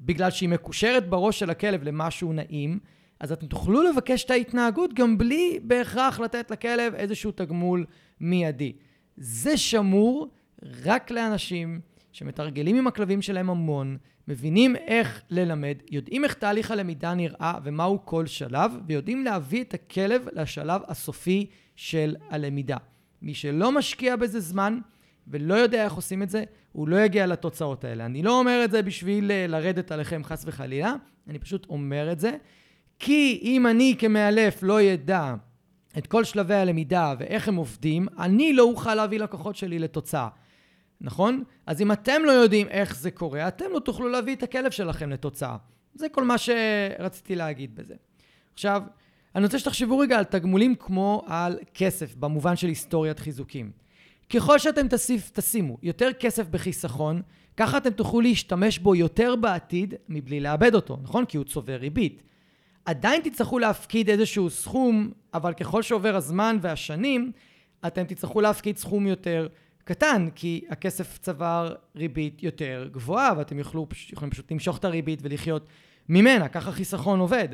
בגלל 0.00 0.30
שהיא 0.30 0.48
מקושרת 0.48 1.08
בראש 1.08 1.38
של 1.38 1.50
הכלב 1.50 1.82
למשהו 1.82 2.32
נעים, 2.32 2.78
אז 3.20 3.32
אתם 3.32 3.46
תוכלו 3.46 3.82
לבקש 3.82 4.24
את 4.24 4.30
ההתנהגות 4.30 4.94
גם 4.94 5.18
בלי 5.18 5.58
בהכרח 5.62 6.20
לתת 6.20 6.50
לכלב 6.50 6.94
איזשהו 6.94 7.32
תגמול 7.32 7.86
מיידי. 8.20 8.72
זה 9.16 9.56
שמור 9.56 10.28
רק 10.84 11.10
לאנשים 11.10 11.80
שמתרגלים 12.12 12.76
עם 12.76 12.86
הכלבים 12.86 13.22
שלהם 13.22 13.50
המון, 13.50 13.96
מבינים 14.28 14.76
איך 14.76 15.22
ללמד, 15.30 15.74
יודעים 15.90 16.24
איך 16.24 16.34
תהליך 16.34 16.70
הלמידה 16.70 17.14
נראה 17.14 17.58
ומהו 17.64 17.98
כל 18.04 18.26
שלב, 18.26 18.72
ויודעים 18.86 19.24
להביא 19.24 19.64
את 19.64 19.74
הכלב 19.74 20.28
לשלב 20.32 20.80
הסופי 20.88 21.46
של 21.76 22.16
הלמידה. 22.30 22.76
מי 23.26 23.34
שלא 23.34 23.72
משקיע 23.72 24.16
בזה 24.16 24.40
זמן 24.40 24.78
ולא 25.28 25.54
יודע 25.54 25.84
איך 25.84 25.92
עושים 25.92 26.22
את 26.22 26.30
זה, 26.30 26.44
הוא 26.72 26.88
לא 26.88 26.96
יגיע 26.96 27.26
לתוצאות 27.26 27.84
האלה. 27.84 28.06
אני 28.06 28.22
לא 28.22 28.38
אומר 28.38 28.62
את 28.64 28.70
זה 28.70 28.82
בשביל 28.82 29.30
אה, 29.30 29.46
לרדת 29.46 29.92
עליכם 29.92 30.24
חס 30.24 30.44
וחלילה, 30.46 30.94
אני 31.28 31.38
פשוט 31.38 31.66
אומר 31.68 32.12
את 32.12 32.20
זה, 32.20 32.36
כי 32.98 33.40
אם 33.42 33.66
אני 33.66 33.94
כמאלף 33.98 34.62
לא 34.62 34.80
ידע 34.80 35.34
את 35.98 36.06
כל 36.06 36.24
שלבי 36.24 36.54
הלמידה 36.54 37.14
ואיך 37.18 37.48
הם 37.48 37.56
עובדים, 37.56 38.06
אני 38.18 38.52
לא 38.52 38.62
אוכל 38.62 38.94
להביא 38.94 39.18
לקוחות 39.18 39.56
שלי 39.56 39.78
לתוצאה. 39.78 40.28
נכון? 41.00 41.42
אז 41.66 41.80
אם 41.80 41.92
אתם 41.92 42.22
לא 42.24 42.32
יודעים 42.32 42.68
איך 42.68 42.96
זה 42.96 43.10
קורה, 43.10 43.48
אתם 43.48 43.64
לא 43.72 43.78
תוכלו 43.78 44.08
להביא 44.08 44.34
את 44.36 44.42
הכלב 44.42 44.70
שלכם 44.70 45.10
לתוצאה. 45.10 45.56
זה 45.94 46.08
כל 46.08 46.24
מה 46.24 46.34
שרציתי 46.38 47.36
להגיד 47.36 47.76
בזה. 47.76 47.94
עכשיו, 48.54 48.82
אני 49.36 49.44
רוצה 49.44 49.58
שתחשבו 49.58 49.98
רגע 49.98 50.18
על 50.18 50.24
תגמולים 50.24 50.74
כמו 50.74 51.22
על 51.26 51.58
כסף, 51.74 52.14
במובן 52.14 52.56
של 52.56 52.68
היסטוריית 52.68 53.18
חיזוקים. 53.18 53.70
ככל 54.30 54.58
שאתם 54.58 54.88
תסיף, 54.88 55.30
תשימו 55.34 55.78
יותר 55.82 56.12
כסף 56.12 56.48
בחיסכון, 56.48 57.22
ככה 57.56 57.76
אתם 57.76 57.90
תוכלו 57.90 58.20
להשתמש 58.20 58.78
בו 58.78 58.94
יותר 58.94 59.36
בעתיד 59.36 59.94
מבלי 60.08 60.40
לאבד 60.40 60.74
אותו, 60.74 60.98
נכון? 61.02 61.24
כי 61.24 61.36
הוא 61.36 61.44
צובר 61.44 61.76
ריבית. 61.76 62.22
עדיין 62.84 63.20
תצטרכו 63.22 63.58
להפקיד 63.58 64.10
איזשהו 64.10 64.50
סכום, 64.50 65.10
אבל 65.34 65.52
ככל 65.52 65.82
שעובר 65.82 66.16
הזמן 66.16 66.58
והשנים, 66.60 67.32
אתם 67.86 68.04
תצטרכו 68.04 68.40
להפקיד 68.40 68.76
סכום 68.76 69.06
יותר 69.06 69.48
קטן, 69.84 70.28
כי 70.34 70.64
הכסף 70.68 71.18
צבר 71.18 71.74
ריבית 71.96 72.42
יותר 72.42 72.88
גבוהה, 72.92 73.32
ואתם 73.36 73.58
יוכלו, 73.58 73.86
יכולים 74.12 74.30
פשוט 74.30 74.52
למשוך 74.52 74.78
את 74.78 74.84
הריבית 74.84 75.18
ולחיות 75.22 75.66
ממנה, 76.08 76.48
ככה 76.48 76.72
חיסכון 76.72 77.20
עובד. 77.20 77.48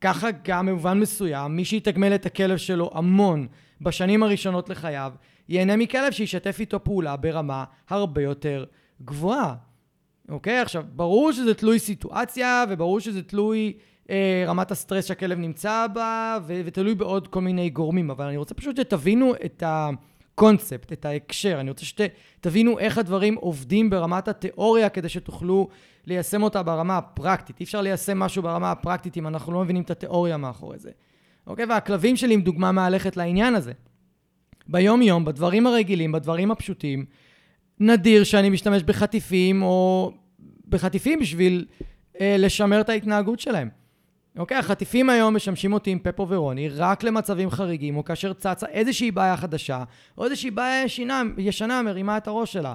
ככה 0.00 0.28
גם 0.44 0.66
במובן 0.66 1.00
מסוים, 1.00 1.56
מי 1.56 1.64
שיתגמל 1.64 2.14
את 2.14 2.26
הכלב 2.26 2.56
שלו 2.56 2.90
המון 2.94 3.46
בשנים 3.80 4.22
הראשונות 4.22 4.68
לחייו, 4.68 5.12
ייהנה 5.48 5.76
מכלב 5.76 6.12
שישתף 6.12 6.56
איתו 6.60 6.84
פעולה 6.84 7.16
ברמה 7.16 7.64
הרבה 7.88 8.22
יותר 8.22 8.64
גבוהה. 9.02 9.54
אוקיי? 10.28 10.58
עכשיו, 10.58 10.84
ברור 10.92 11.32
שזה 11.32 11.54
תלוי 11.54 11.78
סיטואציה, 11.78 12.64
וברור 12.68 13.00
שזה 13.00 13.22
תלוי 13.22 13.72
אה, 14.10 14.44
רמת 14.46 14.70
הסטרס 14.70 15.04
שהכלב 15.04 15.38
נמצא 15.38 15.86
בה, 15.92 16.38
ו- 16.46 16.60
ותלוי 16.64 16.94
בעוד 16.94 17.28
כל 17.28 17.40
מיני 17.40 17.70
גורמים, 17.70 18.10
אבל 18.10 18.26
אני 18.26 18.36
רוצה 18.36 18.54
פשוט 18.54 18.76
שתבינו 18.76 19.34
את 19.44 19.62
הקונספט, 19.66 20.92
את 20.92 21.04
ההקשר. 21.04 21.60
אני 21.60 21.70
רוצה 21.70 21.84
שתבינו 21.84 22.78
איך 22.78 22.98
הדברים 22.98 23.34
עובדים 23.34 23.90
ברמת 23.90 24.28
התיאוריה, 24.28 24.88
כדי 24.88 25.08
שתוכלו 25.08 25.68
ליישם 26.06 26.42
אותה 26.42 26.62
ברמה 26.62 26.98
הפרקטית. 26.98 27.60
אי 27.60 27.64
אפשר 27.64 27.80
ליישם 27.80 28.18
משהו 28.18 28.42
ברמה 28.42 28.70
הפרקטית 28.70 29.16
אם 29.16 29.26
אנחנו 29.26 29.52
לא 29.52 29.60
מבינים 29.60 29.82
את 29.82 29.90
התיאוריה 29.90 30.36
מאחורי 30.36 30.78
זה. 30.78 30.90
אוקיי? 31.46 31.64
והכלבים 31.64 32.16
שלי 32.16 32.34
הם 32.34 32.40
דוגמה 32.40 32.72
מהלכת 32.72 33.16
לעניין 33.16 33.54
הזה. 33.54 33.72
ביום-יום, 34.68 35.24
בדברים 35.24 35.66
הרגילים, 35.66 36.12
בדברים 36.12 36.50
הפשוטים, 36.50 37.04
נדיר 37.80 38.24
שאני 38.24 38.50
משתמש 38.50 38.82
בחטיפים 38.82 39.62
או 39.62 40.12
בחטיפים 40.68 41.20
בשביל 41.20 41.66
אה, 42.20 42.36
לשמר 42.38 42.80
את 42.80 42.88
ההתנהגות 42.88 43.40
שלהם. 43.40 43.68
אוקיי, 44.38 44.56
החטיפים 44.56 45.10
היום 45.10 45.36
משמשים 45.36 45.72
אותי 45.72 45.90
עם 45.90 45.98
פפו 45.98 46.28
ורוני 46.28 46.68
רק 46.68 47.02
למצבים 47.02 47.50
חריגים, 47.50 47.96
או 47.96 48.04
כאשר 48.04 48.32
צצה 48.32 48.66
איזושהי 48.66 49.10
בעיה 49.10 49.36
חדשה, 49.36 49.84
או 50.18 50.24
איזושהי 50.24 50.50
בעיה 50.50 50.84
ישנה, 50.84 51.22
ישנה 51.38 51.82
מרימה 51.82 52.16
את 52.16 52.28
הראש 52.28 52.52
שלה. 52.52 52.74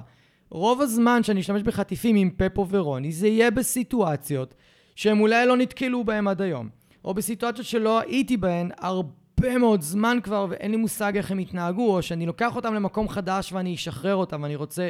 רוב 0.50 0.80
הזמן 0.80 1.22
שאני 1.22 1.40
אשתמש 1.40 1.62
בחטיפים 1.62 2.16
עם 2.16 2.30
פפו 2.36 2.68
ורוני, 2.68 3.12
זה 3.12 3.28
יהיה 3.28 3.50
בסיטואציות 3.50 4.54
שהם 4.94 5.20
אולי 5.20 5.46
לא 5.46 5.56
נתקלו 5.56 6.04
בהם 6.04 6.28
עד 6.28 6.42
היום, 6.42 6.68
או 7.04 7.14
בסיטואציות 7.14 7.66
שלא 7.66 8.00
הייתי 8.00 8.36
בהן 8.36 8.70
הרבה 8.78 9.58
מאוד 9.58 9.82
זמן 9.82 10.18
כבר, 10.22 10.46
ואין 10.50 10.70
לי 10.70 10.76
מושג 10.76 11.16
איך 11.16 11.30
הם 11.30 11.40
יתנהגו, 11.40 11.96
או 11.96 12.02
שאני 12.02 12.26
לוקח 12.26 12.56
אותם 12.56 12.74
למקום 12.74 13.08
חדש 13.08 13.52
ואני 13.52 13.74
אשחרר 13.74 14.14
אותם, 14.14 14.42
ואני 14.42 14.56
רוצה 14.56 14.88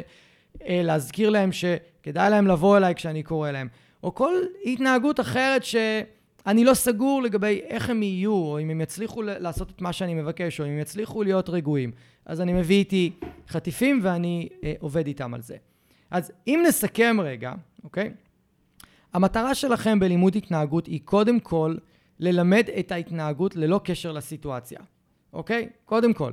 אה, 0.67 0.81
להזכיר 0.83 1.29
להם 1.29 1.51
שכדאי 1.51 2.29
להם 2.29 2.47
לבוא 2.47 2.77
אליי 2.77 2.95
כשאני 2.95 3.23
קורא 3.23 3.51
להם. 3.51 3.67
או 4.03 4.15
כל 4.15 4.33
התנהגות 4.65 5.19
אחרת 5.19 5.63
ש... 5.63 5.75
אני 6.47 6.63
לא 6.63 6.73
סגור 6.73 7.21
לגבי 7.21 7.61
איך 7.67 7.89
הם 7.89 8.03
יהיו, 8.03 8.31
או 8.33 8.59
אם 8.59 8.69
הם 8.69 8.81
יצליחו 8.81 9.21
לעשות 9.21 9.71
את 9.71 9.81
מה 9.81 9.93
שאני 9.93 10.13
מבקש, 10.13 10.59
או 10.59 10.65
אם 10.65 10.71
הם 10.71 10.79
יצליחו 10.79 11.23
להיות 11.23 11.49
רגועים. 11.49 11.91
אז 12.25 12.41
אני 12.41 12.53
מביא 12.53 12.75
איתי 12.75 13.11
חטיפים 13.49 13.99
ואני 14.03 14.49
אה, 14.63 14.73
עובד 14.79 15.07
איתם 15.07 15.33
על 15.33 15.41
זה. 15.41 15.55
אז 16.11 16.31
אם 16.47 16.63
נסכם 16.67 17.17
רגע, 17.23 17.53
אוקיי? 17.83 18.11
המטרה 19.13 19.55
שלכם 19.55 19.99
בלימוד 19.99 20.35
התנהגות 20.35 20.87
היא 20.87 20.99
קודם 21.05 21.39
כל 21.39 21.75
ללמד 22.19 22.69
את 22.79 22.91
ההתנהגות 22.91 23.55
ללא 23.55 23.81
קשר 23.83 24.11
לסיטואציה, 24.11 24.79
אוקיי? 25.33 25.69
קודם 25.85 26.13
כל. 26.13 26.31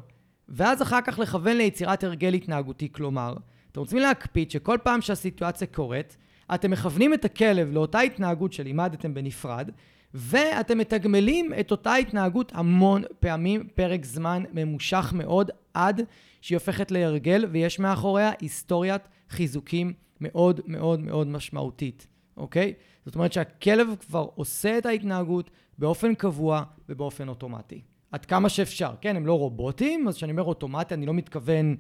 ואז 0.49 0.83
אחר 0.83 1.01
כך 1.01 1.19
לכוון 1.19 1.57
ליצירת 1.57 2.05
הרגל 2.05 2.35
התנהגותי, 2.35 2.89
כלומר, 2.93 3.35
אתם 3.73 3.81
רוצים 3.81 3.99
להקפיד 3.99 4.51
שכל 4.51 4.79
פעם 4.83 5.01
שהסיטואציה 5.01 5.67
קורית, 5.67 6.17
אתם 6.55 6.71
מכוונים 6.71 7.15
את 7.15 7.25
הכלב 7.25 7.73
לאותה 7.73 8.01
התנהגות 8.01 8.53
שלימדתם 8.53 9.15
בנפרד, 9.15 9.71
ואתם 10.15 10.79
מתגמלים 10.79 11.53
את 11.61 11.71
אותה 11.71 11.95
התנהגות 11.95 12.53
המון 12.55 13.03
פעמים, 13.21 13.69
פרק 13.75 14.05
זמן 14.05 14.43
ממושך 14.53 15.13
מאוד, 15.17 15.51
עד 15.75 16.01
שהיא 16.41 16.57
הופכת 16.57 16.91
להרגל, 16.91 17.47
ויש 17.51 17.79
מאחוריה 17.79 18.31
היסטוריית 18.41 19.03
חיזוקים 19.31 19.93
מאוד 20.21 20.61
מאוד 20.67 21.01
מאוד 21.01 21.27
משמעותית, 21.27 22.07
אוקיי? 22.37 22.73
זאת 23.07 23.15
אומרת 23.15 23.33
שהכלב 23.33 23.89
כבר 24.01 24.27
עושה 24.35 24.79
את 24.79 24.87
ההתנהגות 24.87 25.51
באופן 25.79 26.15
קבוע 26.15 26.63
ובאופן 26.89 27.29
אוטומטי. 27.29 27.81
עד 28.13 28.25
כמה 28.25 28.49
שאפשר, 28.49 28.91
כן? 29.01 29.17
הם 29.17 29.27
לא 29.27 29.39
רובוטים, 29.39 30.09
אז 30.09 30.17
כשאני 30.17 30.33
אומר 30.33 30.43
אוטומטי, 30.43 30.95
אני 30.95 31.07
לא 31.07 31.15
מתכוון 31.15 31.77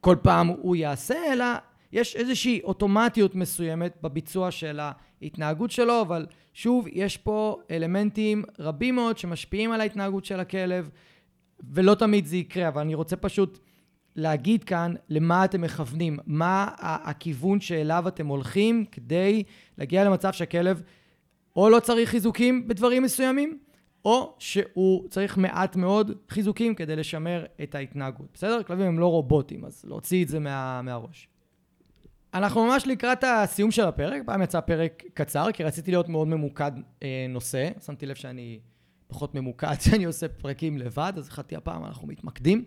כל 0.00 0.16
פעם 0.22 0.48
הוא 0.48 0.76
יעשה, 0.76 1.32
אלא 1.32 1.44
יש 1.92 2.16
איזושהי 2.16 2.60
אוטומטיות 2.64 3.34
מסוימת 3.34 3.96
בביצוע 4.02 4.50
של 4.50 4.80
ההתנהגות 5.22 5.70
שלו, 5.70 6.00
אבל 6.00 6.26
שוב, 6.56 6.86
יש 6.92 7.16
פה 7.16 7.60
אלמנטים 7.70 8.42
רבים 8.58 8.94
מאוד 8.94 9.18
שמשפיעים 9.18 9.72
על 9.72 9.80
ההתנהגות 9.80 10.24
של 10.24 10.40
הכלב, 10.40 10.90
ולא 11.70 11.94
תמיד 11.94 12.26
זה 12.26 12.36
יקרה, 12.36 12.68
אבל 12.68 12.80
אני 12.80 12.94
רוצה 12.94 13.16
פשוט 13.16 13.58
להגיד 14.16 14.64
כאן 14.64 14.94
למה 15.08 15.44
אתם 15.44 15.60
מכוונים, 15.60 16.18
מה 16.26 16.68
הכיוון 16.78 17.60
שאליו 17.60 18.08
אתם 18.08 18.26
הולכים 18.26 18.84
כדי 18.84 19.42
להגיע 19.78 20.04
למצב 20.04 20.32
שהכלב 20.32 20.82
או 21.56 21.68
לא 21.68 21.80
צריך 21.80 22.10
חיזוקים 22.10 22.68
בדברים 22.68 23.02
מסוימים, 23.02 23.58
או 24.04 24.34
שהוא 24.38 25.08
צריך 25.08 25.38
מעט 25.38 25.76
מאוד 25.76 26.12
חיזוקים 26.28 26.74
כדי 26.74 26.96
לשמר 26.96 27.44
את 27.62 27.74
ההתנהגות. 27.74 28.28
בסדר? 28.34 28.62
כלבים 28.62 28.86
הם 28.86 28.98
לא 28.98 29.06
רובוטים, 29.06 29.64
אז 29.64 29.84
להוציא 29.84 30.24
את 30.24 30.28
זה 30.28 30.38
מה, 30.38 30.82
מהראש. 30.82 31.28
אנחנו 32.34 32.66
ממש 32.66 32.86
לקראת 32.86 33.24
הסיום 33.24 33.70
של 33.70 33.84
הפרק, 33.84 34.22
פעם 34.26 34.42
יצא 34.42 34.60
פרק 34.60 35.02
קצר, 35.14 35.52
כי 35.52 35.64
רציתי 35.64 35.90
להיות 35.90 36.08
מאוד 36.08 36.28
ממוקד 36.28 36.72
אה, 37.02 37.26
נושא. 37.28 37.68
שמתי 37.86 38.06
לב 38.06 38.14
שאני 38.14 38.58
פחות 39.06 39.34
ממוקד, 39.34 39.80
שאני 39.90 40.04
עושה 40.04 40.28
פרקים 40.28 40.78
לבד, 40.78 41.12
אז 41.16 41.28
החלטתי 41.28 41.56
הפעם 41.56 41.84
אנחנו 41.84 42.08
מתמקדים. 42.08 42.64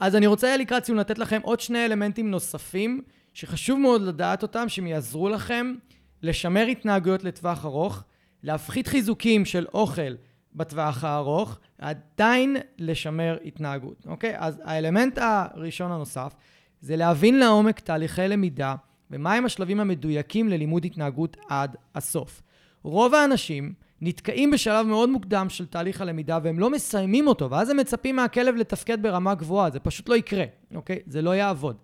אז 0.00 0.16
אני 0.16 0.26
רוצה 0.26 0.56
לקראת 0.56 0.84
סיום 0.84 0.98
לתת 0.98 1.18
לכם 1.18 1.40
עוד 1.42 1.60
שני 1.60 1.84
אלמנטים 1.84 2.30
נוספים, 2.30 3.02
שחשוב 3.34 3.78
מאוד 3.78 4.02
לדעת 4.02 4.42
אותם, 4.42 4.68
שהם 4.68 4.86
יעזרו 4.86 5.28
לכם 5.28 5.74
לשמר 6.22 6.66
התנהגויות 6.66 7.24
לטווח 7.24 7.64
ארוך, 7.64 8.04
להפחית 8.42 8.86
חיזוקים 8.86 9.44
של 9.44 9.66
אוכל 9.74 10.14
בטווח 10.54 11.04
הארוך, 11.04 11.58
עדיין 11.78 12.56
לשמר 12.78 13.38
התנהגות, 13.44 14.06
אוקיי? 14.06 14.34
אז 14.38 14.62
האלמנט 14.64 15.18
הראשון 15.22 15.92
הנוסף 15.92 16.34
זה 16.80 16.96
להבין 16.96 17.38
לעומק 17.38 17.80
תהליכי 17.80 18.28
למידה 18.28 18.74
ומהם 19.10 19.44
השלבים 19.44 19.80
המדויקים 19.80 20.48
ללימוד 20.48 20.84
התנהגות 20.84 21.36
עד 21.48 21.76
הסוף. 21.94 22.42
רוב 22.82 23.14
האנשים 23.14 23.72
נתקעים 24.00 24.50
בשלב 24.50 24.86
מאוד 24.86 25.10
מוקדם 25.10 25.48
של 25.48 25.66
תהליך 25.66 26.00
הלמידה 26.00 26.38
והם 26.42 26.58
לא 26.58 26.70
מסיימים 26.70 27.26
אותו, 27.26 27.50
ואז 27.50 27.70
הם 27.70 27.76
מצפים 27.76 28.16
מהכלב 28.16 28.54
לתפקד 28.54 29.02
ברמה 29.02 29.34
גבוהה, 29.34 29.70
זה 29.70 29.80
פשוט 29.80 30.08
לא 30.08 30.14
יקרה, 30.14 30.44
אוקיי? 30.74 30.98
זה 31.06 31.22
לא 31.22 31.34
יעבוד. 31.34 31.76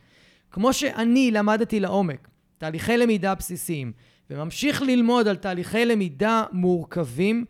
כמו 0.50 0.72
שאני 0.72 1.30
למדתי 1.30 1.80
לעומק 1.80 2.28
תהליכי 2.58 2.96
למידה 2.96 3.34
בסיסיים, 3.34 3.92
וממשיך 4.30 4.82
ללמוד 4.82 5.28
על 5.28 5.36
תהליכי 5.36 5.84
למידה 5.84 6.44
מורכבים, 6.52 7.44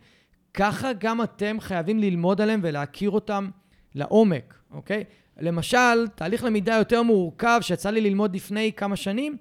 ככה 0.53 0.93
גם 0.93 1.21
אתם 1.21 1.57
חייבים 1.59 1.99
ללמוד 1.99 2.41
עליהם 2.41 2.59
ולהכיר 2.63 3.09
אותם 3.09 3.49
לעומק, 3.95 4.59
אוקיי? 4.71 5.03
למשל, 5.39 6.07
תהליך 6.15 6.43
למידה 6.43 6.75
יותר 6.75 7.03
מורכב 7.03 7.59
שיצא 7.61 7.89
לי 7.89 8.01
ללמוד 8.01 8.35
לפני 8.35 8.71
כמה 8.73 8.95
שנים, 8.95 9.37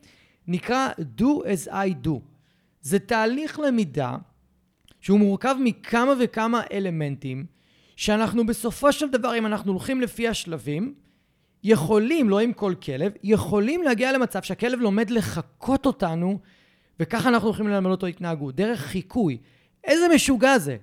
נקרא 0.47 0.89
Do 1.19 1.43
as 1.45 1.73
I 1.73 2.07
do. 2.07 2.11
זה 2.81 2.99
תהליך 2.99 3.59
למידה 3.59 4.17
שהוא 5.01 5.19
מורכב 5.19 5.57
מכמה 5.61 6.13
וכמה 6.21 6.63
אלמנטים, 6.73 7.47
שאנחנו 7.97 8.47
בסופו 8.47 8.93
של 8.93 9.09
דבר, 9.09 9.39
אם 9.39 9.47
אנחנו 9.47 9.73
הולכים 9.73 10.01
לפי 10.01 10.29
השלבים, 10.29 10.95
יכולים, 11.65 12.31
לא 12.31 12.41
עם 12.41 12.53
כל 12.53 12.75
כלב, 12.83 13.13
יכולים 13.23 13.83
להגיע 13.83 14.13
למצב 14.13 14.43
שהכלב 14.43 14.81
לומד 14.81 15.11
לחקות 15.11 15.87
אותנו, 15.87 16.39
וככה 17.01 17.29
אנחנו 17.29 17.49
הולכים 17.49 17.69
ללמד 17.69 17.91
אותו 17.91 18.07
התנהגות, 18.07 18.57
דרך 18.57 18.81
חיקוי. 18.81 19.39
איזה 19.85 20.07
משוגע 20.15 20.59
זה? 20.59 20.77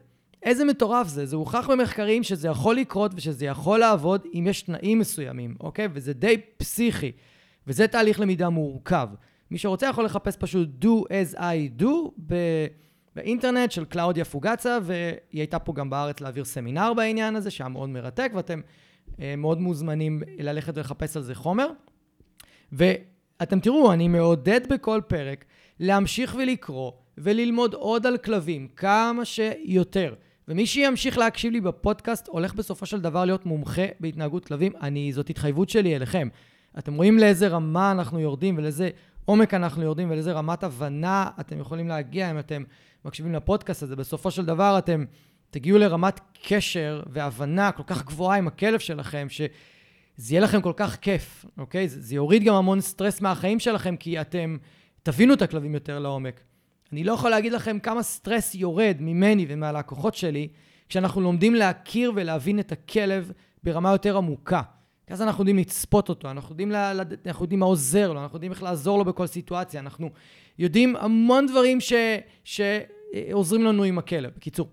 איזה 0.44 0.66
מטורף 0.66 1.08
זה. 1.08 1.26
זה 1.26 1.36
הוכח 1.36 1.70
במחקרים 1.70 2.24
שזה 2.24 2.48
יכול 2.48 2.76
לקרות 2.76 3.12
ושזה 3.16 3.46
יכול 3.46 3.80
לעבוד 3.80 4.22
אם 4.34 4.46
יש 4.50 4.62
תנאים 4.62 5.00
מסוימים, 5.00 5.56
אוקיי? 5.60 5.88
וזה 5.94 6.14
די 6.14 6.42
פסיכי. 6.58 7.12
וזה 7.68 7.88
תהליך 7.88 8.20
למידה 8.20 8.50
מורכב. 8.50 9.08
מי 9.52 9.58
שרוצה 9.58 9.88
יכול 9.88 10.06
לחפש 10.06 10.38
פשוט 10.38 10.70
do 10.82 11.04
as 11.10 11.38
I 11.38 11.82
do 11.82 11.88
ב- 12.28 12.68
באינטרנט 13.16 13.72
של 13.72 13.86
קלאודיה 13.86 14.26
פוגצה, 14.26 14.78
והיא 14.84 15.18
הייתה 15.32 15.60
פה 15.60 15.74
גם 15.74 15.90
בארץ 15.90 16.22
להעביר 16.22 16.46
סמינר 16.46 16.94
בעניין 16.94 17.36
הזה, 17.36 17.52
שהיה 17.52 17.70
מאוד 17.70 17.90
מרתק, 17.90 18.32
ואתם 18.36 18.62
אה, 19.20 19.36
מאוד 19.36 19.62
מוזמנים 19.62 20.22
ללכת 20.40 20.78
ולחפש 20.78 21.18
על 21.18 21.24
זה 21.24 21.36
חומר. 21.36 21.68
ואתם 22.72 23.60
תראו, 23.60 23.94
אני 23.94 24.08
מעודד 24.08 24.62
בכל 24.70 25.02
פרק 25.08 25.46
להמשיך 25.80 26.36
ולקרוא 26.40 26.92
וללמוד 27.18 27.74
עוד 27.74 28.06
על 28.06 28.18
כלבים, 28.18 28.68
כמה 28.76 29.26
שיותר. 29.26 30.14
ומי 30.48 30.66
שימשיך 30.66 31.18
להקשיב 31.18 31.54
לי 31.54 31.62
בפודקאסט 31.62 32.28
הולך 32.28 32.54
בסופו 32.54 32.86
של 32.86 33.02
דבר 33.02 33.26
להיות 33.26 33.46
מומחה 33.46 33.86
בהתנהגות 34.00 34.46
כלבים. 34.46 34.72
אני, 34.82 35.14
זאת 35.14 35.30
התחייבות 35.30 35.70
שלי 35.70 35.96
אליכם. 35.96 36.28
אתם 36.80 36.94
רואים 36.94 37.18
לאיזה 37.18 37.48
רמה 37.48 37.92
אנחנו 37.92 38.20
יורדים 38.20 38.58
ולאיזה 38.58 38.90
עומק 39.26 39.54
אנחנו 39.54 39.84
יורדים 39.84 40.12
ולאיזה 40.12 40.32
רמת 40.32 40.64
הבנה 40.64 41.28
אתם 41.40 41.60
יכולים 41.60 41.88
להגיע 41.88 42.32
אם 42.32 42.40
אתם 42.40 42.64
מקשיבים 43.06 43.34
לפודקאסט 43.34 43.84
הזה. 43.84 43.96
בסופו 43.96 44.32
של 44.32 44.46
דבר 44.46 44.78
אתם 44.78 45.06
תגיעו 45.50 45.78
לרמת 45.78 46.20
קשר 46.44 47.04
והבנה 47.12 47.72
כל 47.72 47.84
כך 47.88 48.06
גבוהה 48.06 48.38
עם 48.38 48.48
הכלב 48.48 48.80
שלכם, 48.80 49.28
שזה 49.30 49.50
יהיה 50.30 50.42
לכם 50.42 50.62
כל 50.62 50.74
כך 50.76 50.96
כיף, 50.96 51.46
אוקיי? 51.58 51.88
זה, 51.90 52.02
זה 52.02 52.16
יוריד 52.16 52.44
גם 52.44 52.56
המון 52.56 52.82
סטרס 52.82 53.22
מהחיים 53.22 53.60
שלכם, 53.60 53.96
כי 53.98 54.22
אתם 54.22 54.58
תבינו 55.04 55.34
את 55.34 55.42
הכלבים 55.42 55.74
יותר 55.74 56.00
לעומק. 56.00 56.44
אני 56.92 57.04
לא 57.04 57.14
יכול 57.14 57.30
להגיד 57.30 57.54
לכם 57.54 57.80
כמה 57.80 58.04
סטרס 58.04 58.56
יורד 58.56 58.98
ממני 59.00 59.46
ומהלקוחות 59.50 60.16
שלי, 60.16 60.48
כשאנחנו 60.90 61.22
לומדים 61.22 61.56
להכיר 61.56 62.12
ולהבין 62.16 62.60
את 62.60 62.72
הכלב 62.72 63.32
ברמה 63.64 63.92
יותר 63.92 64.18
עמוקה. 64.18 64.62
כי 65.08 65.14
אז 65.14 65.22
אנחנו 65.22 65.42
יודעים 65.42 65.58
לצפות 65.58 66.10
אותו, 66.10 66.32
אנחנו 66.32 66.52
יודעים, 66.54 66.72
לה, 66.72 66.92
אנחנו 67.26 67.44
יודעים 67.46 67.60
מה 67.60 67.66
עוזר 67.66 68.14
לו, 68.14 68.24
אנחנו 68.24 68.36
יודעים 68.36 68.52
איך 68.52 68.64
לעזור 68.64 68.98
לו 68.98 69.06
בכל 69.06 69.28
סיטואציה, 69.28 69.80
אנחנו 69.80 70.10
יודעים 70.60 70.96
המון 70.96 71.48
דברים 71.48 71.82
ש, 71.82 71.94
שעוזרים 72.44 73.64
לנו 73.64 73.84
עם 73.84 73.98
הכלב. 73.98 74.32
בקיצור, 74.36 74.70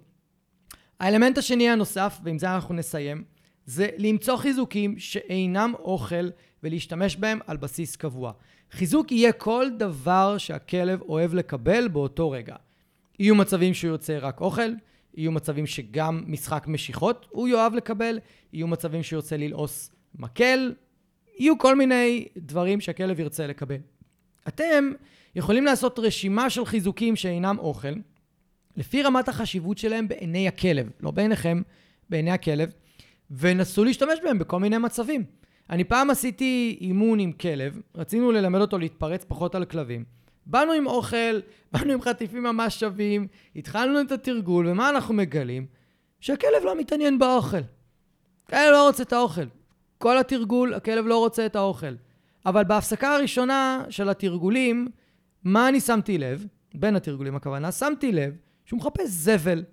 האלמנט 1.01 1.39
השני 1.39 1.69
הנוסף, 1.69 2.19
ועם 2.25 2.39
זה 2.39 2.55
אנחנו 2.55 2.75
נסיים, 2.75 3.25
זה 3.67 3.89
למצוא 3.99 4.37
חיזוקים 4.37 4.99
שאינם 4.99 5.73
אוכל 5.79 6.29
ולהשתמש 6.63 7.17
בהם 7.17 7.39
על 7.47 7.57
בסיס 7.57 7.97
קבוע. 7.97 8.33
חיזוק 8.71 9.13
יהיה 9.13 9.33
כל 9.33 9.67
דבר 9.79 10.39
שהכלב 10.39 11.01
אוהב 11.03 11.35
לקבל 11.35 11.89
באותו 11.89 12.31
רגע. 12.31 12.57
יהיו 13.19 13.35
מצבים 13.35 13.75
שהוא 13.75 13.91
ירצה 13.91 14.19
רק 14.19 14.41
אוכל, 14.41 14.71
יהיו 15.15 15.33
מצבים 15.33 15.67
שגם 15.67 16.25
משחק 16.27 16.67
משיכות 16.67 17.27
הוא 17.31 17.49
יאהב 17.49 17.75
לקבל, 17.75 18.19
יהיו 18.53 18.67
מצבים 18.67 19.03
שהוא 19.03 19.17
ירצה 19.17 19.37
ללעוס 19.37 19.91
מקל, 20.15 20.75
יהיו 21.39 21.59
כל 21.59 21.77
מיני 21.77 22.29
דברים 22.37 22.81
שהכלב 22.81 23.21
ירצה 23.21 23.47
לקבל. 23.47 23.77
אתם 24.49 24.93
יכולים 25.35 25.65
לעשות 25.65 25.99
רשימה 25.99 26.51
של 26.51 26.65
חיזוקים 26.65 27.17
שאינם 27.17 27.59
אוכל, 27.59 27.95
לפי 28.77 29.03
רמת 29.03 29.29
החשיבות 29.29 29.79
שלהם 29.79 30.09
בעיני 30.09 30.49
הכלב, 30.49 30.91
לא 31.01 31.11
בעיניכם, 31.11 31.63
בעיני 32.11 32.31
הכלב, 32.31 32.73
ונסו 33.31 33.85
להשתמש 33.85 34.19
בהם 34.25 34.39
בכל 34.39 34.61
מיני 34.61 34.79
מצבים. 34.79 35.40
אני 35.71 35.85
פעם 35.85 36.11
עשיתי 36.11 36.79
אימון 36.81 37.19
עם 37.19 37.33
כלב, 37.33 37.81
רצינו 37.95 38.33
ללמד 38.33 38.61
אותו 38.61 38.79
להתפרץ 38.79 39.25
פחות 39.25 39.55
על 39.55 39.65
כלבים. 39.65 40.05
באנו 40.47 40.73
עם 40.73 40.87
אוכל, 40.87 41.41
באנו 41.73 41.93
עם 41.93 42.03
חטיפים 42.03 42.43
ממש 42.43 42.81
שווים, 42.81 43.27
התחלנו 43.57 44.01
את 44.01 44.13
התרגול, 44.13 44.69
ומה 44.69 44.91
אנחנו 44.91 45.15
מגלים? 45.15 45.67
שהכלב 46.21 46.65
לא 46.65 46.79
מתעניין 46.79 47.19
באוכל. 47.19 47.61
הכלב 48.47 48.71
לא 48.73 48.87
רוצה 48.87 49.03
את 49.03 49.13
האוכל. 49.13 49.45
כל 49.99 50.19
התרגול, 50.19 50.75
הכלב 50.75 51.07
לא 51.07 51.19
רוצה 51.19 51.47
את 51.47 51.57
האוכל. 51.57 51.95
אבל 52.47 52.65
בהפסקה 52.65 53.15
הראשונה 53.15 53.85
של 53.91 54.09
התרגולים, 54.09 54.89
מה 55.45 55.69
אני 55.69 55.81
שמתי 55.81 56.19
לב? 56.19 56.47
בין 56.75 56.97
התרגולים 56.97 57.37
הכוונה, 57.37 57.73
שמתי 57.73 58.13
לב 58.13 58.37
שהוא 58.65 58.79
מחפש 58.79 59.09
זבל. 59.09 59.65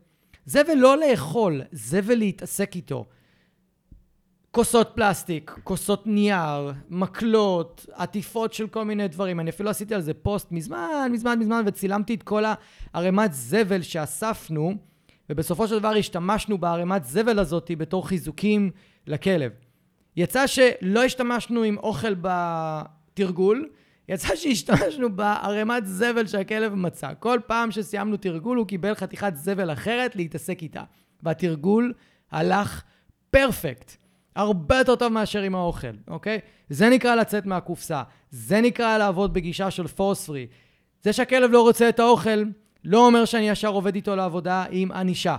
זבל 0.46 0.76
לא 0.76 0.98
לאכול, 0.98 1.62
זבל 1.72 2.16
להתעסק 2.16 2.76
איתו. 2.76 3.06
כוסות 4.58 4.92
פלסטיק, 4.96 5.60
כוסות 5.64 6.08
נייר, 6.08 6.74
מקלות, 6.90 7.86
עטיפות 7.94 8.54
של 8.54 8.68
כל 8.68 8.84
מיני 8.86 9.08
דברים. 9.08 9.40
אני 9.40 9.50
אפילו 9.50 9.70
עשיתי 9.70 9.96
על 9.96 10.02
זה 10.02 10.14
פוסט 10.14 10.52
מזמן, 10.52 11.10
מזמן, 11.12 11.40
מזמן, 11.40 11.64
וצילמתי 11.66 12.14
את 12.14 12.24
כל 12.24 12.44
הערימת 12.94 13.34
זבל 13.34 13.82
שאספנו, 13.82 14.74
ובסופו 15.30 15.68
של 15.68 15.80
דבר 15.80 15.88
השתמשנו 15.88 16.58
בערימת 16.58 17.04
זבל 17.06 17.40
הזאת 17.40 17.72
בתור 17.78 18.08
חיזוקים 18.08 18.72
לכלב. 19.08 19.52
יצא 20.16 20.48
שלא 20.48 21.04
השתמשנו 21.04 21.64
עם 21.64 21.78
אוכל 21.78 22.16
בתרגול, 22.22 23.70
יצא 24.10 24.36
שהשתמשנו 24.42 25.16
בערימת 25.16 25.86
זבל 25.86 26.28
שהכלב 26.28 26.74
מצא. 26.74 27.12
כל 27.20 27.40
פעם 27.48 27.72
שסיימנו 27.72 28.18
תרגול 28.18 28.58
הוא 28.58 28.68
קיבל 28.68 28.96
חתיכת 28.96 29.34
זבל 29.36 29.74
אחרת 29.74 30.16
להתעסק 30.16 30.64
איתה. 30.64 30.84
והתרגול 31.24 31.94
הלך 32.32 32.84
פרפקט. 33.32 34.07
הרבה 34.38 34.78
יותר 34.78 34.96
טוב 34.96 35.14
מאשר 35.14 35.42
עם 35.42 35.56
האוכל, 35.56 35.88
אוקיי? 36.08 36.40
זה 36.70 36.90
נקרא 36.90 37.16
לצאת 37.16 37.46
מהקופסה. 37.46 38.04
זה 38.32 38.62
נקרא 38.62 38.98
לעבוד 38.98 39.34
בגישה 39.34 39.72
של 39.72 39.88
פורס 39.88 40.26
פרי. 40.26 40.48
זה 41.04 41.14
שהכלב 41.14 41.52
לא 41.52 41.62
רוצה 41.62 41.90
את 41.90 42.00
האוכל, 42.00 42.44
לא 42.84 43.06
אומר 43.06 43.26
שאני 43.26 43.50
ישר 43.50 43.68
עובד 43.68 43.96
איתו 43.96 44.16
לעבודה 44.16 44.66
עם 44.70 44.92
ענישה. 44.92 45.36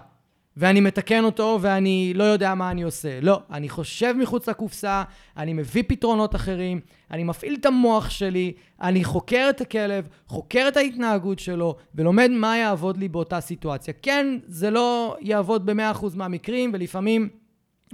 ואני 0.56 0.80
מתקן 0.80 1.24
אותו 1.24 1.58
ואני 1.60 2.12
לא 2.14 2.24
יודע 2.24 2.54
מה 2.54 2.70
אני 2.70 2.82
עושה. 2.82 3.20
לא, 3.20 3.40
אני 3.50 3.68
חושב 3.68 4.14
מחוץ 4.18 4.48
לקופסה, 4.48 5.02
אני 5.36 5.52
מביא 5.52 5.82
פתרונות 5.88 6.34
אחרים, 6.34 6.80
אני 7.10 7.24
מפעיל 7.24 7.56
את 7.60 7.66
המוח 7.66 8.10
שלי, 8.10 8.52
אני 8.80 9.04
חוקר 9.04 9.46
את 9.50 9.60
הכלב, 9.60 10.08
חוקר 10.26 10.64
את 10.68 10.76
ההתנהגות 10.76 11.38
שלו, 11.38 11.76
ולומד 11.94 12.30
מה 12.30 12.56
יעבוד 12.56 12.96
לי 12.96 13.08
באותה 13.08 13.40
סיטואציה. 13.40 13.94
כן, 14.02 14.26
זה 14.46 14.70
לא 14.70 15.16
יעבוד 15.20 15.66
ב-100% 15.66 16.06
מהמקרים, 16.14 16.70
ולפעמים 16.74 17.28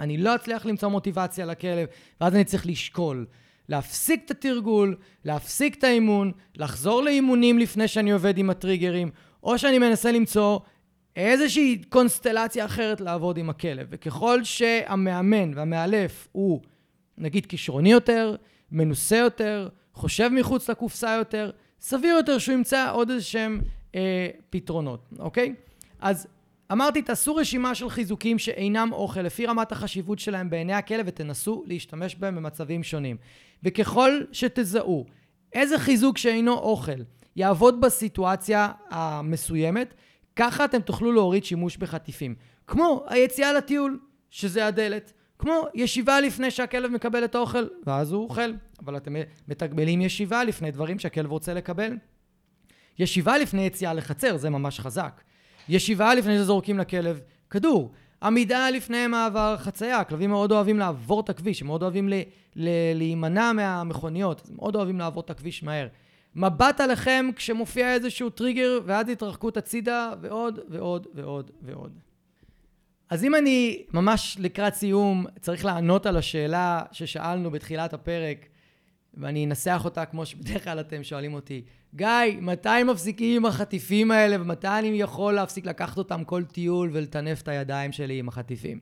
אני 0.01 0.17
לא 0.17 0.35
אצליח 0.35 0.67
למצוא 0.67 0.89
מוטיבציה 0.89 1.47
לכלב, 1.47 1.89
ואז 2.21 2.35
אני 2.35 2.45
צריך 2.45 2.67
לשקול. 2.67 3.27
להפסיק 3.69 4.23
את 4.25 4.31
התרגול, 4.31 4.97
להפסיק 5.25 5.79
את 5.79 5.85
האימון, 5.85 6.33
לחזור 6.57 7.03
לאימונים 7.03 7.59
לפני 7.59 7.89
שאני 7.89 8.11
עובד 8.11 8.39
עם 8.39 8.51
הטריגרים, 8.51 9.11
או 9.43 9.59
שאני 9.59 9.79
מנסה 9.79 10.13
למצוא 10.13 10.59
איזושהי 11.17 11.83
קונסטלציה 11.89 12.65
אחרת 12.65 13.01
לעבוד 13.01 13.39
עם 13.39 13.51
הכלב. 13.51 13.87
וככל 13.91 14.45
שהמאמן 14.45 15.55
והמאלף 15.55 16.29
הוא, 16.33 16.61
נגיד, 17.19 17.47
כישרוני 17.47 17.93
יותר, 17.93 18.37
מנוסה 18.73 19.17
יותר, 19.17 19.69
חושב 19.95 20.29
מחוץ 20.29 20.71
לקופסה 20.71 21.15
יותר, 21.19 21.51
סביר 21.81 22.15
יותר 22.17 22.39
שהוא 22.39 22.53
ימצא 22.53 22.93
עוד 22.93 23.11
איזה 23.11 23.25
שהם 23.25 23.61
אה, 23.95 24.29
פתרונות, 24.51 25.09
אוקיי? 25.19 25.55
אז 26.01 26.27
אמרתי, 26.73 27.03
תעשו 27.03 27.35
רשימה 27.37 27.75
של 27.75 27.91
חיזוקים 27.91 28.39
שאינם 28.39 28.89
אוכל 28.93 29.21
לפי 29.21 29.47
רמת 29.47 29.73
החשיבות 29.73 30.19
שלהם 30.19 30.51
בעיני 30.51 30.73
הכלב 30.73 31.05
ותנסו 31.09 31.65
להשתמש 31.67 32.15
בהם 32.15 32.37
במצבים 32.37 32.83
שונים. 32.83 33.17
וככל 33.63 34.21
שתזהו 34.33 35.07
איזה 35.53 35.79
חיזוק 35.79 36.19
שאינו 36.19 36.53
אוכל 36.53 37.03
יעבוד 37.37 37.81
בסיטואציה 37.81 38.73
המסוימת, 38.91 39.95
ככה 40.37 40.65
אתם 40.65 40.81
תוכלו 40.81 41.13
להוריד 41.13 41.45
שימוש 41.45 41.77
בחטיפים. 41.77 42.35
כמו 42.67 43.05
היציאה 43.09 43.53
לטיול, 43.53 43.99
שזה 44.31 44.67
הדלת. 44.67 45.13
כמו 45.39 45.63
ישיבה 45.75 46.21
לפני 46.21 46.51
שהכלב 46.51 46.91
מקבל 46.91 47.25
את 47.25 47.35
האוכל, 47.35 47.65
ואז 47.87 48.13
הוא 48.13 48.25
אוכל. 48.25 48.53
אבל 48.85 48.97
אתם 48.97 49.15
מתגמלים 49.49 50.01
ישיבה 50.01 50.45
לפני 50.45 50.71
דברים 50.71 50.99
שהכלב 50.99 51.31
רוצה 51.31 51.55
לקבל. 51.55 51.97
ישיבה 52.99 53.39
לפני 53.39 53.67
יציאה 53.67 53.95
לחצר, 53.95 54.37
זה 54.37 54.51
ממש 54.51 54.81
חזק. 54.81 55.21
ישיבה 55.69 56.15
לפני 56.15 56.39
שזורקים 56.39 56.79
לכלב 56.79 57.21
כדור. 57.51 57.93
עמידה 58.23 58.71
לפני 58.71 59.07
מעבר 59.07 59.57
חצייה. 59.59 60.05
כלבים 60.05 60.31
מאוד 60.31 60.53
אוהבים 60.53 60.79
לעבור 60.79 61.21
את 61.21 61.31
הכביש, 61.31 61.61
הם 61.61 61.67
מאוד 61.67 61.83
אוהבים 61.83 62.09
להימנע 62.95 63.53
מהמכוניות, 63.53 64.43
הם 64.49 64.57
מאוד 64.57 64.77
אוהבים 64.77 64.99
לעבור 64.99 65.23
את 65.23 65.31
הכביש 65.31 65.63
מהר. 65.63 65.87
מבט 66.37 66.81
עליכם 66.81 67.27
כשמופיע 67.37 67.95
איזשהו 67.95 68.31
טריגר, 68.31 68.79
ואז 68.87 69.09
התרחקות 69.09 69.57
הצידה, 69.57 70.13
ועוד 70.21 70.59
ועוד 70.69 71.07
ועוד 71.15 71.51
ועוד. 71.63 71.93
אז 73.11 73.25
אם 73.25 73.35
אני 73.35 73.83
ממש 73.93 74.37
לקראת 74.41 74.75
סיום 74.75 75.27
צריך 75.41 75.65
לענות 75.65 76.07
על 76.07 76.17
השאלה 76.17 76.83
ששאלנו 76.93 77.51
בתחילת 77.51 77.95
הפרק, 77.95 78.47
ואני 79.17 79.45
אנסח 79.45 79.83
אותה 79.85 80.05
כמו 80.05 80.27
שבדרך 80.27 80.65
כלל 80.65 80.81
אתם 80.81 81.03
שואלים 81.05 81.35
אותי, 81.35 81.63
גיא, 81.95 82.09
מתי 82.41 82.83
מפסיקים 82.87 83.37
עם 83.37 83.47
החטיפים 83.47 84.11
האלה, 84.11 84.37
ומתי 84.41 84.69
אני 84.69 84.89
יכול 84.89 85.35
להפסיק 85.35 85.67
לקחת 85.67 85.99
אותם 85.99 86.25
כל 86.25 86.45
טיול 86.45 86.91
ולטנף 86.93 87.43
את 87.43 87.49
הידיים 87.49 87.93
שלי 87.93 88.19
עם 88.19 88.29
החטיפים? 88.29 88.79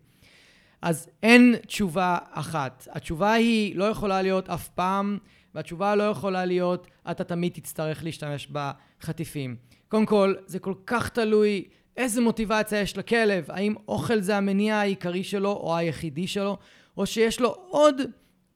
אז 0.83 1.09
אין 1.23 1.55
תשובה 1.67 2.19
אחת. 2.31 2.89
התשובה 2.91 3.33
היא 3.33 3.77
לא 3.77 3.85
יכולה 3.85 4.23
להיות 4.23 4.51
אף 4.51 4.69
פעם, 4.69 5.19
והתשובה 5.55 5.95
לא 5.95 6.03
יכולה 6.03 6.45
להיות 6.45 6.87
אתה 7.11 7.25
תמיד 7.25 7.53
תצטרך 7.53 8.05
להשתמש 8.05 8.49
בחטיפים. 8.53 9.57
קודם 9.89 10.07
כל, 10.07 10.35
זה 10.47 10.59
כל 10.59 10.75
כך 10.87 11.09
תלוי 11.09 11.65
איזה 11.97 12.21
מוטיבציה 12.21 12.81
יש 12.81 12.99
לכלב, 12.99 13.45
האם 13.49 13.75
אוכל 13.89 14.21
זה 14.21 14.37
המניע 14.37 14.77
העיקרי 14.77 15.25
שלו 15.25 15.51
או 15.51 15.77
היחידי 15.77 16.27
שלו, 16.27 16.59
או 16.97 17.07
שיש 17.07 17.41
לו 17.41 17.57
עוד 17.69 18.01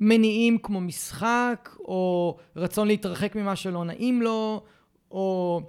מניעים 0.00 0.58
כמו 0.58 0.80
משחק, 0.80 1.76
או 1.78 2.36
רצון 2.56 2.88
להתרחק 2.88 3.36
ממה 3.36 3.56
שלא 3.56 3.84
נעים 3.84 4.22
לו, 4.22 4.62
או 5.10 5.60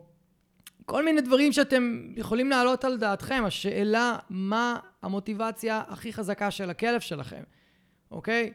כל 0.86 1.06
מיני 1.06 1.22
דברים 1.22 1.52
שאתם 1.52 2.08
יכולים 2.16 2.50
להעלות 2.50 2.86
על 2.86 2.98
דעתכם. 2.98 3.44
השאלה 3.46 4.18
מה 4.30 4.80
המוטיבציה 5.02 5.82
הכי 5.88 6.14
חזקה 6.14 6.52
של 6.52 6.70
הכלב 6.70 7.00
שלכם, 7.00 7.44
אוקיי? 8.12 8.52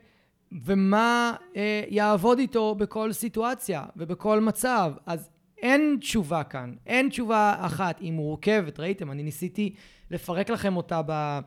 ומה 0.65 1.35
אה, 1.57 1.83
יעבוד 1.89 2.39
איתו 2.39 2.75
בכל 2.75 3.13
סיטואציה 3.13 3.85
ובכל 3.97 4.41
מצב. 4.41 4.93
אז 5.07 5.31
אין 5.59 5.97
תשובה 6.01 6.45
כאן, 6.45 6.75
אין 6.87 7.09
תשובה 7.09 7.55
אחת, 7.59 8.01
היא 8.01 8.13
מורכבת, 8.13 8.81
ראיתם? 8.81 9.11
אני 9.11 9.23
ניסיתי 9.23 9.75
לפרק 10.11 10.51
לכם 10.51 10.77
אותה 10.77 11.01
ב, 11.07 11.39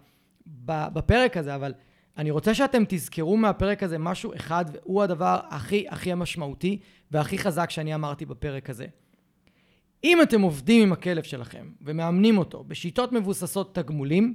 ב, 0.65 0.87
בפרק 0.93 1.37
הזה, 1.37 1.55
אבל 1.55 1.73
אני 2.17 2.31
רוצה 2.31 2.53
שאתם 2.53 2.83
תזכרו 2.87 3.37
מהפרק 3.37 3.83
הזה 3.83 3.97
משהו 3.97 4.35
אחד, 4.35 4.65
והוא 4.73 5.03
הדבר 5.03 5.39
הכי 5.49 5.85
הכי 5.89 6.11
המשמעותי 6.11 6.79
והכי 7.11 7.37
חזק 7.37 7.69
שאני 7.69 7.95
אמרתי 7.95 8.25
בפרק 8.25 8.69
הזה. 8.69 8.85
אם 10.03 10.21
אתם 10.21 10.41
עובדים 10.41 10.81
עם 10.83 10.93
הכלב 10.93 11.23
שלכם 11.23 11.69
ומאמנים 11.81 12.37
אותו 12.37 12.63
בשיטות 12.67 13.11
מבוססות 13.11 13.75
תגמולים, 13.75 14.33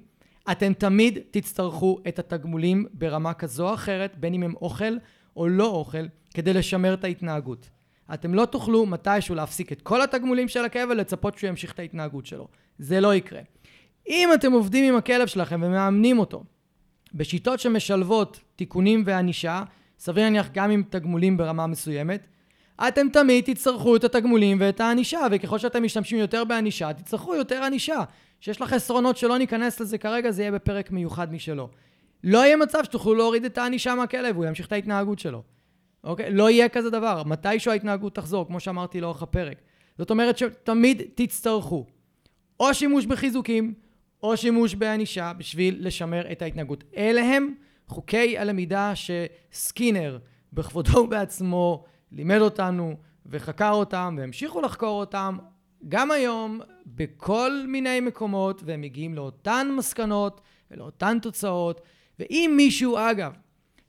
אתם 0.53 0.73
תמיד 0.73 1.19
תצטרכו 1.31 1.99
את 2.09 2.19
התגמולים 2.19 2.87
ברמה 2.93 3.35
כזו 3.35 3.69
או 3.69 3.75
אחרת, 3.75 4.17
בין 4.17 4.35
אם 4.35 4.43
הם 4.43 4.55
אוכל 4.63 4.97
או 5.37 5.49
לא 5.49 5.67
אוכל, 5.67 6.07
כדי 6.35 6.53
לשמר 6.53 6.95
את 6.95 7.05
ההתנהגות. 7.05 7.71
אתם 8.15 8.35
לא 8.35 8.45
תוכלו 8.45 8.87
מתישהו 8.87 9.35
להפסיק 9.35 9.73
את 9.73 9.83
כל 9.83 10.03
התגמולים 10.03 10.49
של 10.49 10.65
הכלב 10.65 10.89
ולצפות 10.91 11.39
שהוא 11.39 11.49
ימשיך 11.49 11.73
את 11.73 11.79
ההתנהגות 11.79 12.27
שלו. 12.27 12.49
זה 12.79 13.01
לא 13.01 13.15
יקרה. 13.15 13.41
אם 14.09 14.29
אתם 14.35 14.53
עובדים 14.53 14.85
עם 14.85 14.99
הכלב 14.99 15.27
שלכם 15.27 15.61
ומאמנים 15.65 16.19
אותו 16.19 16.45
בשיטות 17.15 17.61
שמשלבות 17.61 18.41
תיקונים 18.57 19.03
וענישה, 19.07 19.63
סביר 19.99 20.25
להניח 20.25 20.49
גם 20.53 20.71
עם 20.71 20.83
תגמולים 20.91 21.37
ברמה 21.37 21.67
מסוימת, 21.67 22.27
אתם 22.89 23.07
תמיד 23.13 23.45
תצטרכו 23.45 23.97
את 23.97 24.05
התגמולים 24.05 24.57
ואת 24.61 24.81
הענישה, 24.81 25.21
וככל 25.31 25.59
שאתם 25.59 25.83
משתמשים 25.83 26.19
יותר 26.19 26.45
בענישה, 26.45 26.93
תצטרכו 26.93 27.35
יותר 27.35 27.65
ענישה. 27.65 28.05
שיש 28.41 28.61
לך 28.61 28.71
חסרונות 28.71 29.17
שלא 29.17 29.39
ניכנס 29.39 29.81
לזה 29.81 29.99
כרגע, 29.99 30.31
זה 30.31 30.43
יהיה 30.43 30.53
בפרק 30.53 30.91
מיוחד 30.91 31.33
משלו. 31.33 31.69
לא 32.25 32.39
יהיה 32.39 32.57
מצב 32.57 32.85
שתוכלו 32.85 33.15
להוריד 33.15 33.45
את 33.45 33.59
הענישה 33.59 33.95
מהכלב, 33.95 34.37
הוא 34.37 34.45
ימשיך 34.45 34.67
את 34.67 34.73
ההתנהגות 34.73 35.19
שלו. 35.19 35.43
אוקיי? 36.05 36.31
לא 36.31 36.51
יהיה 36.51 36.69
כזה 36.69 36.91
דבר. 36.91 37.23
מתישהו 37.27 37.73
ההתנהגות 37.73 38.15
תחזור, 38.15 38.47
כמו 38.47 38.61
שאמרתי 38.61 39.01
לאורך 39.01 39.23
הפרק. 39.23 39.57
זאת 39.99 40.11
אומרת 40.11 40.39
שתמיד 40.39 41.03
תצטרכו 41.15 41.87
או 42.61 42.75
שימוש 42.75 43.07
בחיזוקים, 43.07 43.75
או 44.23 44.37
שימוש 44.37 44.75
בענישה 44.75 45.33
בשביל 45.39 45.87
לשמר 45.87 46.33
את 46.33 46.43
ההתנהגות. 46.43 46.85
אלה 46.97 47.23
הם 47.23 47.55
חוקי 47.87 48.39
הלמידה 48.39 48.93
שסקינר 48.95 50.19
בכבודו 50.53 50.99
ובעצמו 50.99 51.85
לימד 52.13 52.41
אותנו 52.41 52.97
וחקר 53.27 53.73
אותם 53.73 54.17
והמשיכו 54.19 54.61
לחקור 54.61 55.01
אותם 55.01 55.39
גם 55.89 56.11
היום 56.11 56.61
בכל 56.87 57.53
מיני 57.69 58.01
מקומות 58.01 58.63
והם 58.65 58.81
מגיעים 58.81 59.15
לאותן 59.15 59.69
מסקנות 59.77 60.41
ולאותן 60.71 61.19
תוצאות 61.23 61.81
ואם 62.19 62.55
מישהו 62.57 62.99
אגב 62.99 63.33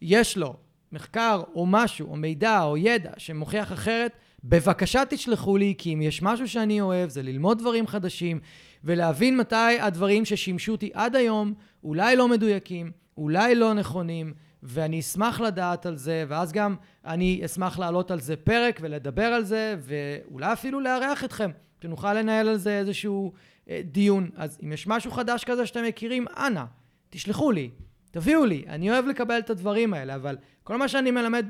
יש 0.01 0.38
לו 0.38 0.55
מחקר 0.91 1.43
או 1.55 1.65
משהו 1.65 2.11
או 2.11 2.15
מידע 2.15 2.63
או 2.63 2.77
ידע 2.77 3.11
שמוכיח 3.17 3.73
אחרת 3.73 4.11
בבקשה 4.43 5.03
תשלחו 5.09 5.57
לי 5.57 5.75
כי 5.77 5.93
אם 5.93 6.01
יש 6.01 6.21
משהו 6.21 6.47
שאני 6.47 6.82
אוהב 6.82 7.09
זה 7.09 7.23
ללמוד 7.23 7.59
דברים 7.59 7.88
חדשים 7.88 8.39
ולהבין 8.84 9.38
מתי 9.38 9.79
הדברים 9.82 10.25
ששימשו 10.25 10.71
אותי 10.71 10.89
עד 10.93 11.15
היום 11.15 11.53
אולי 11.84 12.15
לא 12.15 12.27
מדויקים, 12.27 12.91
אולי 13.17 13.55
לא 13.55 13.73
נכונים, 13.73 14.34
ואני 14.63 14.99
אשמח 14.99 15.39
לדעת 15.39 15.86
על 15.86 15.97
זה, 15.97 16.25
ואז 16.27 16.51
גם 16.51 16.75
אני 17.05 17.41
אשמח 17.45 17.79
לעלות 17.79 18.11
על 18.11 18.19
זה 18.19 18.36
פרק 18.36 18.79
ולדבר 18.82 19.25
על 19.25 19.43
זה, 19.43 19.75
ואולי 19.79 20.53
אפילו 20.53 20.79
לארח 20.79 21.23
אתכם, 21.23 21.51
שנוכל 21.82 22.13
לנהל 22.13 22.47
על 22.47 22.57
זה 22.57 22.79
איזשהו 22.79 23.34
אה, 23.69 23.82
דיון. 23.84 24.29
אז 24.36 24.59
אם 24.63 24.71
יש 24.71 24.88
משהו 24.88 25.11
חדש 25.11 25.43
כזה 25.43 25.65
שאתם 25.65 25.84
מכירים, 25.84 26.25
אנא, 26.38 26.63
תשלחו 27.09 27.51
לי, 27.51 27.69
תביאו 28.11 28.45
לי. 28.45 28.63
אני 28.67 28.91
אוהב 28.91 29.05
לקבל 29.05 29.39
את 29.39 29.49
הדברים 29.49 29.93
האלה, 29.93 30.15
אבל 30.15 30.38
כל 30.63 30.77
מה 30.77 30.88
שאני 30.88 31.11
מלמד 31.11 31.45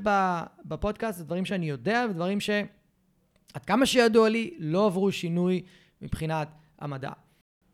בפודקאסט 0.66 1.18
זה 1.18 1.24
דברים 1.24 1.46
שאני 1.46 1.70
יודע, 1.70 2.06
ודברים 2.10 2.40
שעד 2.40 3.66
כמה 3.68 3.86
שידוע 3.86 4.30
לי, 4.30 4.54
לא 4.60 4.86
עברו 4.86 5.12
שינוי 5.12 5.62
מבחינת 6.02 6.48
המדע. 6.82 7.12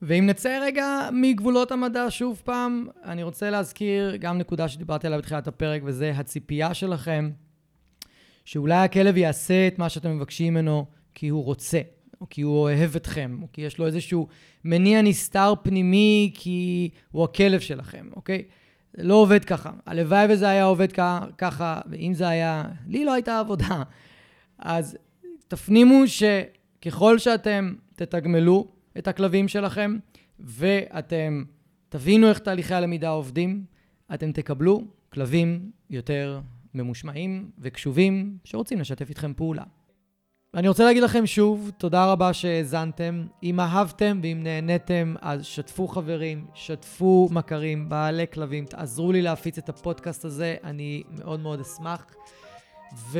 ואם 0.01 0.25
נצא 0.25 0.59
רגע 0.61 1.09
מגבולות 1.13 1.71
המדע 1.71 2.05
שוב 2.09 2.41
פעם, 2.43 2.87
אני 3.03 3.23
רוצה 3.23 3.49
להזכיר 3.49 4.15
גם 4.15 4.37
נקודה 4.37 4.67
שדיברתי 4.67 5.07
עליה 5.07 5.19
בתחילת 5.19 5.47
הפרק, 5.47 5.81
וזה 5.85 6.11
הציפייה 6.15 6.73
שלכם, 6.73 7.31
שאולי 8.45 8.75
הכלב 8.75 9.17
יעשה 9.17 9.67
את 9.67 9.79
מה 9.79 9.89
שאתם 9.89 10.15
מבקשים 10.15 10.53
ממנו 10.53 10.85
כי 11.15 11.27
הוא 11.27 11.43
רוצה, 11.43 11.81
או 12.21 12.29
כי 12.29 12.41
הוא 12.41 12.57
אוהב 12.57 12.95
אתכם, 12.95 13.39
או 13.41 13.47
כי 13.53 13.61
יש 13.61 13.77
לו 13.77 13.85
איזשהו 13.85 14.27
מניע 14.63 15.01
נסתר 15.01 15.53
פנימי 15.63 16.31
כי 16.33 16.89
הוא 17.11 17.23
הכלב 17.23 17.59
שלכם, 17.59 18.09
אוקיי? 18.15 18.43
זה 18.93 19.03
לא 19.03 19.15
עובד 19.15 19.45
ככה. 19.45 19.71
הלוואי 19.85 20.25
וזה 20.29 20.49
היה 20.49 20.63
עובד 20.63 20.91
ככה, 21.37 21.81
ואם 21.89 22.13
זה 22.13 22.27
היה... 22.27 22.63
לי 22.87 23.05
לא 23.05 23.13
הייתה 23.13 23.39
עבודה. 23.39 23.83
אז 24.59 24.97
תפנימו 25.47 26.03
שככל 26.07 27.19
שאתם 27.19 27.73
תתגמלו 27.95 28.67
את 28.97 29.07
הכלבים 29.07 29.47
שלכם, 29.47 29.97
ואתם 30.39 31.43
תבינו 31.89 32.29
איך 32.29 32.39
תהליכי 32.39 32.73
הלמידה 32.73 33.09
עובדים, 33.09 33.65
אתם 34.13 34.31
תקבלו 34.31 34.83
כלבים 35.13 35.71
יותר 35.89 36.39
ממושמעים 36.73 37.51
וקשובים 37.59 38.37
שרוצים 38.43 38.79
לשתף 38.79 39.09
איתכם 39.09 39.33
פעולה. 39.33 39.63
ואני 40.53 40.67
רוצה 40.67 40.85
להגיד 40.85 41.03
לכם 41.03 41.25
שוב, 41.25 41.71
תודה 41.77 42.11
רבה 42.11 42.33
שהאזנתם. 42.33 43.25
אם 43.43 43.59
אהבתם 43.59 44.19
ואם 44.23 44.39
נהניתם, 44.43 45.15
אז 45.21 45.45
שתפו 45.45 45.87
חברים, 45.87 46.45
שתפו 46.53 47.29
מכרים, 47.31 47.89
בעלי 47.89 48.25
כלבים, 48.33 48.65
תעזרו 48.65 49.11
לי 49.11 49.21
להפיץ 49.21 49.57
את 49.57 49.69
הפודקאסט 49.69 50.25
הזה, 50.25 50.55
אני 50.63 51.03
מאוד 51.19 51.39
מאוד 51.39 51.59
אשמח. 51.59 52.05
ו... 53.11 53.19